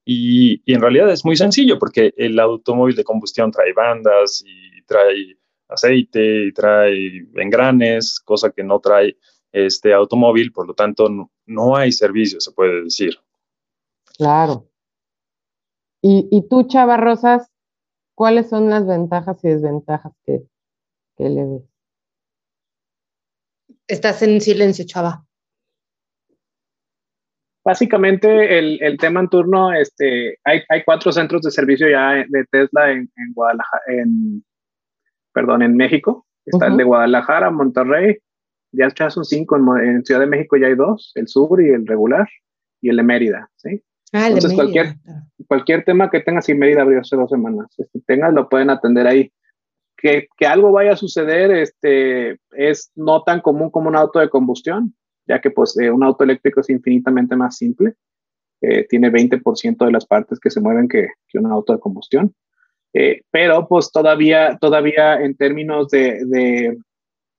[0.05, 4.83] y, y, en realidad es muy sencillo porque el automóvil de combustión trae bandas y
[4.83, 5.37] trae
[5.69, 9.15] aceite y trae engranes, cosa que no trae
[9.53, 13.17] este automóvil, por lo tanto no, no hay servicio, se puede decir.
[14.17, 14.67] Claro.
[16.05, 17.49] Y, tú, Chava Rosas,
[18.13, 20.43] ¿cuáles son las ventajas y desventajas que,
[21.17, 21.63] le ves?
[23.87, 25.23] Estás en silencio, Chava.
[27.63, 33.09] Básicamente el, tema en turno, este, hay, cuatro centros de servicio ya de Tesla en,
[33.33, 34.43] Guadalajara, en,
[35.31, 36.27] perdón, en México.
[36.45, 38.17] Está el de Guadalajara, Monterrey,
[38.73, 41.87] ya son cinco, en, en, Ciudad de México ya hay dos, el sur y el
[41.87, 42.27] regular,
[42.81, 43.81] y el de Mérida, ¿sí?
[44.13, 44.95] Ah, Entonces, cualquier,
[45.47, 49.07] cualquier tema que tengas y Mérida abrió hace dos semanas, este, tengas, lo pueden atender
[49.07, 49.31] ahí.
[49.97, 54.29] Que, que, algo vaya a suceder este, es no tan común como un auto de
[54.29, 54.93] combustión,
[55.25, 57.95] ya que pues, eh, un auto eléctrico es infinitamente más simple.
[58.61, 62.35] Eh, tiene 20% de las partes que se mueven que, que un auto de combustión.
[62.93, 66.77] Eh, pero pues todavía, todavía en términos de, de,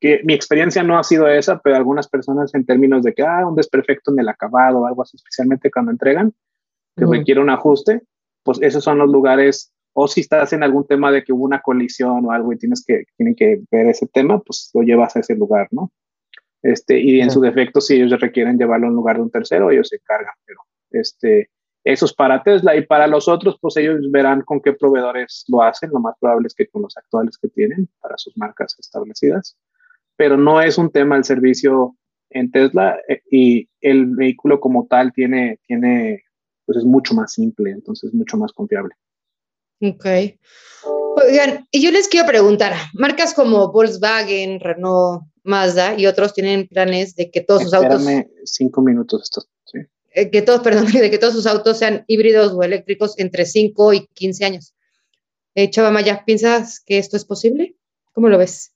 [0.01, 3.47] que mi experiencia no ha sido esa, pero algunas personas en términos de que, ah,
[3.47, 6.35] un desperfecto en el acabado o algo así, especialmente cuando entregan,
[6.97, 8.03] que requiere un ajuste,
[8.43, 11.61] pues esos son los lugares, o si estás en algún tema de que hubo una
[11.61, 15.21] colisión o algo y tienes que, tienen que ver ese tema, pues lo llevas a
[15.21, 15.93] ese lugar, ¿no?
[16.63, 19.71] Este, y en su defecto, si ellos requieren llevarlo a un lugar de un tercero,
[19.71, 21.51] ellos se encargan, pero este,
[21.85, 25.63] eso es para Tesla y para los otros, pues ellos verán con qué proveedores lo
[25.63, 29.59] hacen, lo más probable es que con los actuales que tienen para sus marcas establecidas,
[30.17, 31.97] pero no es un tema el servicio
[32.31, 36.24] en Tesla eh, y el vehículo como tal tiene, tiene
[36.67, 38.95] pues es mucho más simple, entonces mucho más confiable.
[39.81, 40.07] Ok.
[41.17, 47.15] Oigan, y yo les quiero preguntar, marcas como Volkswagen, Renault, Mazda y otros tienen planes
[47.15, 48.03] de que todos sus autos...
[48.45, 49.79] cinco minutos esto, sí.
[50.15, 53.93] Eh, que todos, perdón, de que todos sus autos sean híbridos o eléctricos entre 5
[53.93, 54.75] y 15 años.
[55.55, 57.77] Eh, Chava Maya, ¿piensas que esto es posible?
[58.13, 58.74] ¿Cómo lo ves?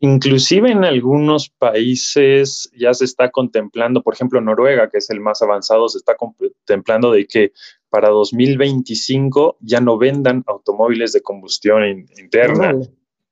[0.00, 5.42] Inclusive en algunos países ya se está contemplando, por ejemplo Noruega, que es el más
[5.42, 7.52] avanzado, se está contemplando de que
[7.90, 11.82] para 2025 ya no vendan automóviles de combustión
[12.16, 12.74] interna.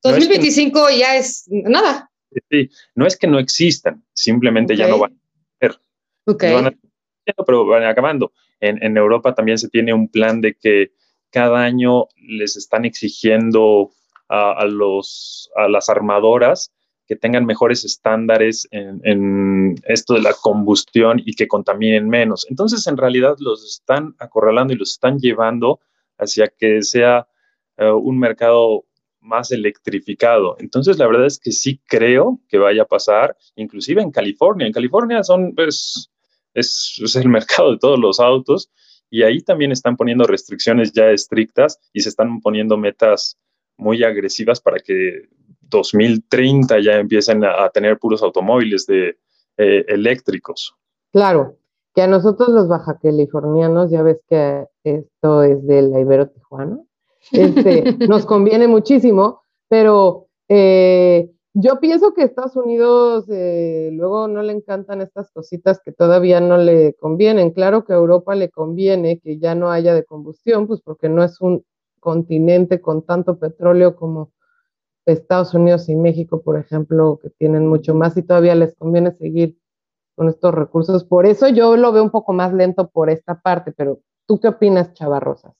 [0.02, 2.10] 2025 ya es nada.
[2.50, 5.78] Sí, no es que no existan, simplemente ya no van a ser.
[6.24, 6.52] Okay.
[7.46, 8.32] pero van acabando.
[8.58, 10.90] En, en Europa también se tiene un plan de que
[11.30, 13.92] cada año les están exigiendo
[14.28, 16.72] a, los, a las armadoras
[17.06, 22.46] que tengan mejores estándares en, esto de la combustión y que contaminen menos.
[22.50, 25.80] Entonces, en realidad, los están acorralando y los están llevando
[26.18, 27.28] hacia que sea
[27.76, 28.84] eh, un mercado
[29.20, 30.56] más electrificado.
[30.58, 34.66] Entonces, la verdad es que sí creo que vaya a pasar, inclusive en California.
[34.66, 36.10] En California son, pues,
[36.54, 38.70] es, es el mercado de todos los autos
[39.10, 43.38] y ahí también están poniendo restricciones ya estrictas y se están poniendo metas
[43.76, 45.28] muy agresivas para que
[45.68, 49.16] 2030 ya empiecen a, tener puros automóviles de,
[49.56, 50.74] eh, eléctricos.
[51.12, 51.56] Claro,
[51.94, 56.78] que a nosotros los baja californianos, ya ves que esto es de la Ibero Tijuana,
[57.32, 64.52] este, nos conviene muchísimo, pero eh, Yo pienso que Estados Unidos eh, luego no le
[64.52, 67.50] encantan estas cositas que todavía no le convienen.
[67.50, 71.24] Claro que a Europa le conviene que ya no haya de combustión, pues porque no
[71.24, 71.64] es un
[72.00, 74.32] continente con tanto petróleo como
[75.06, 79.56] Estados Unidos y México, por ejemplo, que tienen mucho más y todavía les conviene seguir
[80.16, 81.04] con estos recursos.
[81.04, 84.48] Por eso yo lo veo un poco más lento por esta parte, pero ¿tú qué
[84.48, 85.54] opinas, Chavarrosas?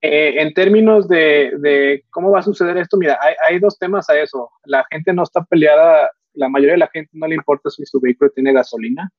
[0.00, 3.18] Eh, en términos de, cómo va a suceder esto, mira,
[3.48, 4.50] hay, dos temas a eso.
[4.64, 8.00] La gente no está peleada, la mayoría de la gente no le importa si su
[8.00, 9.10] vehículo tiene gasolina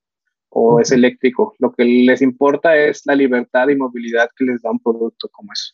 [0.50, 1.56] o es eléctrico.
[1.60, 5.54] Lo que les importa es la libertad y movilidad que les da un producto como
[5.54, 5.74] eso.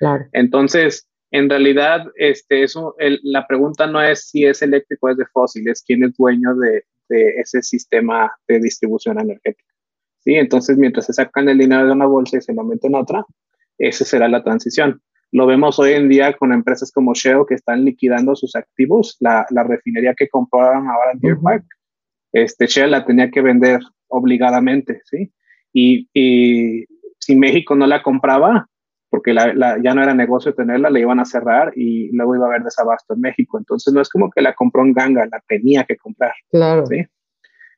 [0.00, 0.24] Claro.
[0.32, 5.26] Entonces, en realidad, este, eso, la pregunta no es si es eléctrico o es de
[5.26, 9.72] fósil, es quién es dueño de, de ese sistema de distribución energética.
[10.20, 10.34] ¿sí?
[10.34, 13.24] Entonces, mientras se sacan el dinero de una bolsa y se lo meten en otra,
[13.78, 15.00] esa será la transición.
[15.32, 19.16] Lo vemos hoy en día con empresas como Shell que están liquidando sus activos.
[19.20, 21.64] La, refinería que compraron ahora en Deer Park,
[22.32, 25.32] este, Shell la tenía que vender obligadamente, ¿sí?
[25.72, 26.86] Y,
[27.22, 28.66] si México no la compraba,
[29.10, 32.62] porque ya no era negocio tenerla, la iban a cerrar y luego iba a haber
[32.62, 33.58] desabasto en México.
[33.58, 36.32] Entonces no es como que la compró en ganga, la tenía que comprar.
[36.50, 36.86] Claro.
[36.86, 37.04] ¿sí?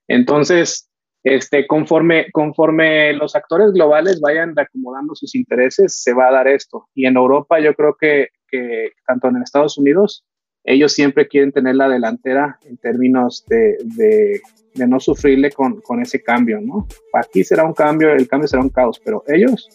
[0.08, 0.90] Entonces,
[1.24, 6.88] este, conforme, conforme los actores globales vayan reacomodando sus intereses, se va a dar esto.
[6.94, 10.26] Y en Europa yo creo que, que tanto en Estados Unidos,
[10.64, 14.40] ellos siempre quieren tener la delantera en términos de, de,
[14.74, 16.86] de no sufrirle con, con, ese cambio, ¿no?
[17.14, 19.68] Aquí será un cambio, el cambio será un caos, pero ellos,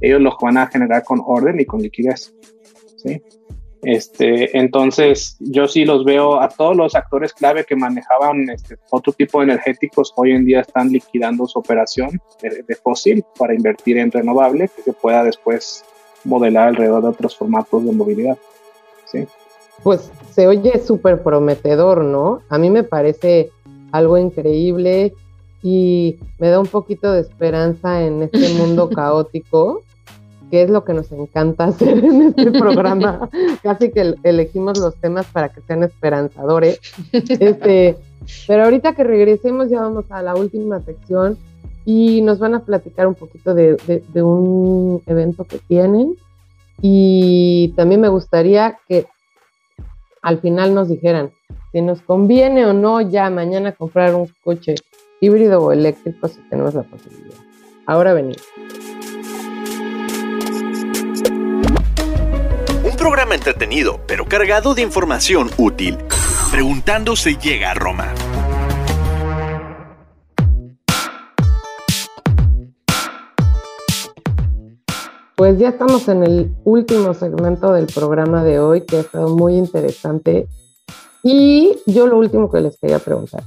[0.00, 2.34] ellos lo van a generar con orden y con liquidez,
[2.96, 3.22] ¿sí?
[3.82, 9.12] Este, entonces, yo sí los veo a todos los actores clave que manejaban este, otro
[9.12, 14.10] tipo de energéticos, hoy en día están liquidando su operación de, fósil para invertir en
[14.10, 15.84] renovable que se pueda después
[16.24, 18.36] modelar alrededor de otros formatos de movilidad.
[19.04, 19.26] ¿sí?
[19.84, 22.40] Pues se oye súper prometedor, ¿no?
[22.48, 23.50] A mí me parece
[23.92, 25.14] algo increíble
[25.62, 29.82] y me da un poquito de esperanza en este mundo caótico
[30.50, 33.28] que es lo que nos encanta hacer en este programa.
[33.62, 36.80] Casi que elegimos los temas para que sean esperanzadores.
[37.12, 37.96] Este,
[38.46, 41.36] pero ahorita que regresemos ya vamos a la última sección
[41.84, 43.76] y nos van a platicar un poquito de,
[44.12, 46.16] de un evento que tienen.
[46.82, 49.06] Y también me gustaría que
[50.20, 51.30] al final nos dijeran
[51.72, 54.74] si nos conviene o no ya mañana comprar un coche
[55.20, 57.36] híbrido o eléctrico si tenemos la posibilidad.
[57.86, 58.42] Ahora venimos.
[63.36, 65.96] Entretenido, pero cargado de información útil.
[66.50, 68.12] Preguntando se llega a Roma.
[75.36, 79.54] Pues ya estamos en el último segmento del programa de hoy, que ha estado muy
[79.56, 80.48] interesante.
[81.22, 83.42] Y yo lo último que les quería preguntar.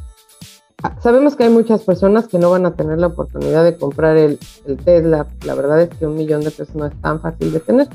[0.84, 4.18] Ah, sabemos que hay muchas personas que no van a tener la oportunidad de comprar
[4.18, 5.26] el, el Tesla.
[5.46, 7.88] La verdad es que un millón de pesos no es tan fácil de tener.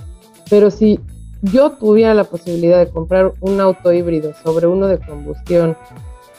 [0.51, 1.01] Pero si
[1.53, 5.77] yo tuviera la posibilidad de comprar un auto híbrido sobre uno de combustión,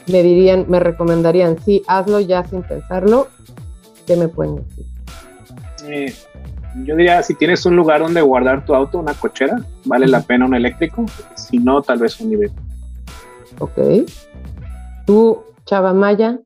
[0.08, 3.28] me dirían, me recomendarían, sí, hazlo ya sin pensarlo,
[4.08, 4.86] ¿qué me pueden decir?
[5.86, 6.14] Eh,
[6.84, 10.46] yo diría, si tienes un lugar donde guardar tu auto, una cochera, vale la pena
[10.46, 12.54] un eléctrico, si no, tal vez un híbrido.
[13.60, 13.78] Ok.
[15.06, 16.40] ¿Tú, Chava Maya?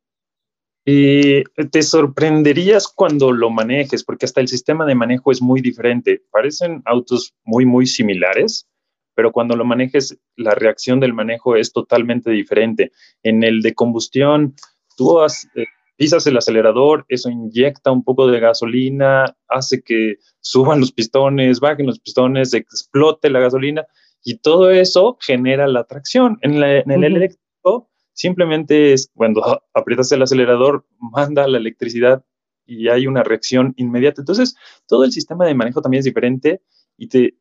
[0.91, 6.23] Y te sorprenderías cuando lo manejes, porque hasta el sistema de manejo es muy diferente.
[6.31, 8.67] Parecen autos muy, muy similares,
[9.13, 12.91] pero cuando lo manejes, la reacción del manejo es totalmente diferente.
[13.21, 14.55] En el de combustión,
[14.97, 15.65] tú eh,
[15.95, 21.85] pisas el acelerador, eso inyecta un poco de gasolina, hace que suban los pistones, bajen
[21.85, 23.85] los pistones, explote la gasolina,
[24.23, 26.39] y todo eso genera la tracción.
[26.41, 27.48] En, el eléctrico
[28.19, 29.41] Simplemente es cuando
[29.73, 32.25] aprietas el acelerador, manda la electricidad
[32.65, 34.21] y hay una reacción inmediata.
[34.21, 34.57] Entonces,
[34.87, 36.61] todo el sistema de manejo también es diferente
[36.97, 37.35] y te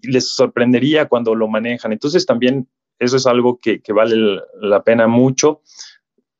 [0.00, 1.92] les sorprendería cuando lo manejan.
[1.92, 2.68] Entonces, también
[2.98, 5.62] eso es algo que, vale la pena mucho,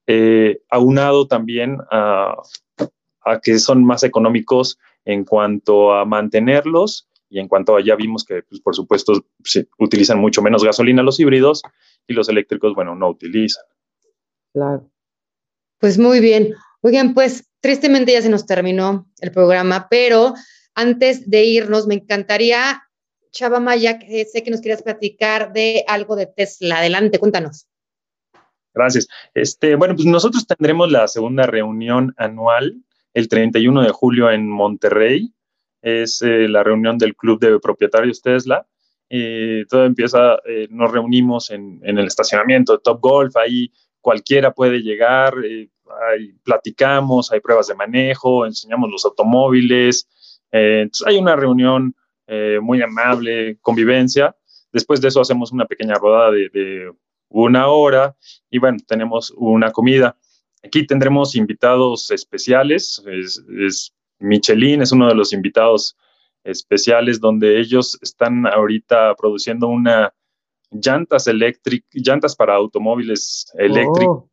[0.08, 2.34] eh, aunado también a,
[3.44, 8.42] que son más económicos en cuanto a mantenerlos y en cuanto a ya vimos que,
[8.42, 11.62] pues, por supuesto, se utilizan mucho menos gasolina los híbridos
[12.06, 13.64] y los eléctricos, bueno, no utilizan.
[14.52, 14.90] Claro.
[15.78, 16.54] Pues muy bien.
[16.82, 20.34] Oigan, pues tristemente ya se nos terminó el programa, pero
[20.74, 22.82] antes de irnos, me encantaría,
[23.30, 26.78] Chava Maya, que sé que nos quieras platicar de algo de Tesla.
[26.78, 27.68] Adelante, cuéntanos.
[28.74, 29.08] Gracias.
[29.34, 32.82] Este, bueno, pues nosotros tendremos la segunda reunión anual
[33.14, 35.32] el 31 de julio en Monterrey.
[35.82, 38.66] Es eh, la reunión del Club de Propietarios Tesla
[39.12, 44.82] eh, todo empieza, eh, nos reunimos en, el estacionamiento de Top Golf, ahí cualquiera puede
[44.82, 45.68] llegar, eh,
[46.08, 50.08] ahí platicamos, hay pruebas de manejo, enseñamos los automóviles,
[50.52, 51.94] entonces hay una reunión
[52.62, 54.36] muy amable, convivencia.
[54.72, 56.92] Después de eso hacemos una pequeña rodada de,
[57.28, 58.16] una hora
[58.50, 60.16] y bueno, tenemos una comida.
[60.64, 65.96] Aquí tendremos invitados especiales, es Michelin es uno de los invitados
[66.44, 70.14] especiales donde ellos están ahorita produciendo una
[70.70, 74.24] llantas eléctricas, llantas para automóviles eléctricos.
[74.24, 74.30] Oh.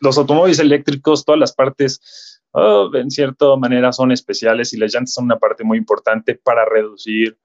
[0.00, 5.14] Los automóviles eléctricos, todas las partes, oh, en cierta manera, son especiales y las llantas
[5.14, 7.36] son una parte muy importante para reducir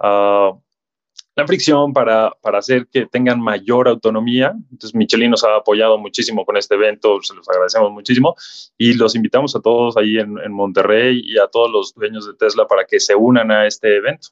[0.00, 0.60] uh,
[1.34, 4.52] la fricción para, para, hacer que tengan mayor autonomía.
[4.70, 8.36] Entonces, Michelin nos ha apoyado muchísimo con este evento, se los agradecemos muchísimo
[8.76, 12.34] y los invitamos a todos ahí en, en, Monterrey y a todos los dueños de
[12.34, 14.28] Tesla para que se unan a este evento.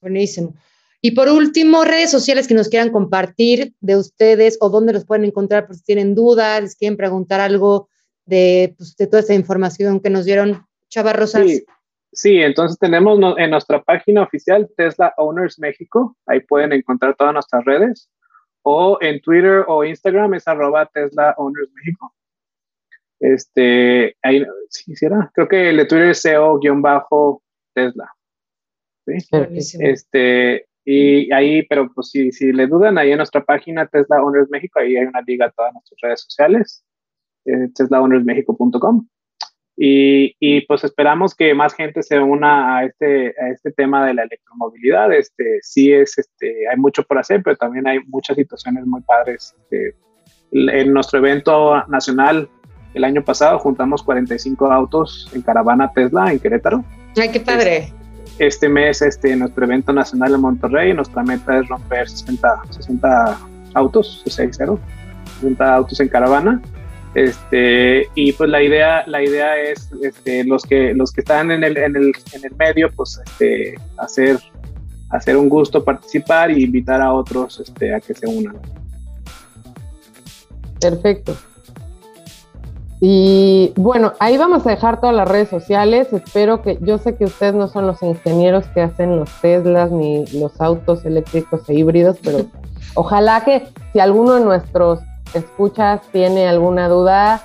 [0.00, 0.54] Buenísimo.
[1.02, 5.26] Y por último, redes sociales que nos quieran compartir de ustedes o dónde los pueden
[5.26, 7.90] encontrar por si tienen dudas, les quieren preguntar algo
[8.24, 10.66] de, pues, de toda esta información que nos dieron.
[10.88, 11.46] Chava Rosas.
[11.46, 11.64] Sí.
[12.14, 17.64] Sí, entonces tenemos en nuestra página oficial Tesla Owners México, ahí pueden encontrar todas nuestras
[17.64, 18.08] redes,
[18.62, 22.14] o en Twitter o Instagram es arroba Tesla Owners México.
[23.18, 28.12] Este, ahí, si quisiera, creo que el de Twitter es SEO-Tesla.
[29.06, 29.16] ¿sí?
[29.80, 34.50] Este, y ahí, pero pues si, si le dudan, ahí en nuestra página Tesla Owners
[34.50, 36.84] México, ahí hay una liga a todas nuestras redes sociales,
[37.46, 39.08] eh, teslaownersmexico.com.
[39.76, 44.14] Y, y, pues esperamos que más gente se una a este, a este tema de
[44.14, 45.12] la electromovilidad.
[45.12, 49.54] Este, sí es, este, hay mucho por hacer, pero también hay muchas situaciones muy padres.
[49.62, 49.96] Este,
[50.52, 52.48] en nuestro evento nacional
[52.94, 56.84] el año pasado juntamos 45 autos en caravana Tesla en Querétaro.
[57.20, 57.92] ¡Ay, qué padre!
[58.28, 63.38] Este, este mes, este, nuestro evento nacional en Monterrey, nuestra meta es romper 60, 60
[63.74, 64.78] autos, 60,
[65.40, 66.62] 60 autos en caravana
[67.14, 71.62] este, y pues la idea, la idea es este, los, que, los que están en
[71.62, 74.38] el, en el, en el medio, pues este, hacer,
[75.10, 78.56] hacer un gusto participar y invitar a otros este, a que se unan.
[80.80, 81.36] Perfecto.
[83.00, 86.12] Y bueno, ahí vamos a dejar todas las redes sociales.
[86.12, 90.26] Espero que, yo sé que ustedes no son los ingenieros que hacen los Teslas ni
[90.28, 92.46] los autos eléctricos e híbridos, pero
[92.94, 95.00] ojalá que si alguno de nuestros
[95.38, 97.42] escuchas tiene alguna duda,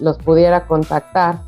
[0.00, 1.40] los pudiera contactar.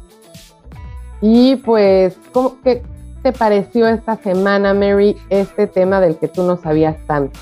[1.20, 2.82] Y pues, ¿cómo, ¿qué
[3.22, 7.38] te pareció esta semana, Mary, este tema del que tú no sabías tanto?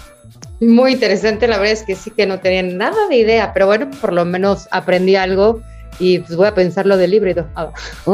[0.60, 3.90] Muy interesante, la verdad es que sí que no tenía nada de idea, pero bueno,
[4.00, 5.62] por lo menos aprendí algo
[5.98, 7.48] y pues voy a pensar lo del híbrido.
[7.56, 7.72] Ah.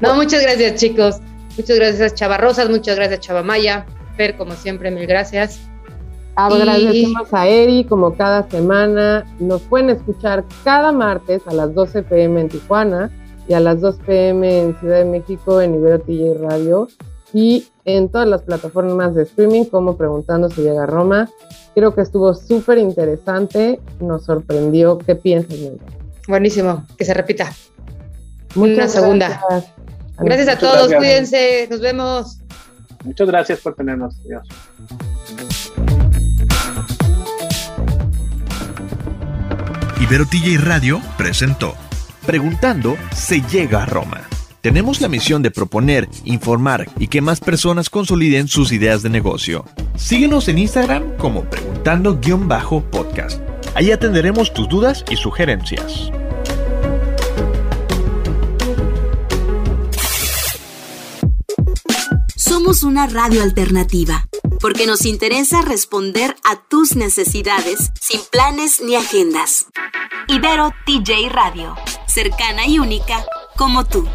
[0.00, 1.16] no, muchas gracias chicos,
[1.56, 3.84] muchas gracias Chava Rosas, muchas gracias Chava Maya,
[4.16, 5.60] Fer, como siempre, mil gracias.
[6.38, 9.26] Agradecemos a Eri como cada semana.
[9.40, 13.10] Nos pueden escuchar cada martes a las 12 pm en Tijuana
[13.48, 16.86] y a las 2 pm en Ciudad de México en Ibero TJ Radio
[17.32, 21.28] y en todas las plataformas de streaming como Preguntando si llega a Roma.
[21.74, 24.96] Creo que estuvo súper interesante, nos sorprendió.
[24.98, 25.58] ¿Qué piensas,
[26.28, 27.52] Buenísimo, que se repita.
[28.54, 29.40] Una segunda.
[30.20, 32.38] Gracias, a todos, cuídense, nos vemos.
[33.02, 34.22] Muchas gracias por tenernos.
[34.22, 34.46] Dios.
[40.00, 41.74] Ibero TJ Radio presentó
[42.24, 44.20] Preguntando se llega a Roma.
[44.60, 49.64] Tenemos la misión de proponer, informar y que más personas consoliden sus ideas de negocio.
[49.96, 53.40] Síguenos en Instagram como preguntando-podcast.
[53.74, 56.12] Ahí atenderemos tus dudas y sugerencias.
[62.68, 64.28] Una radio alternativa,
[64.60, 69.68] porque nos interesa responder a tus necesidades sin planes ni agendas.
[70.28, 71.74] Ibero TJ Radio,
[72.06, 73.24] cercana y única
[73.56, 74.06] como tú.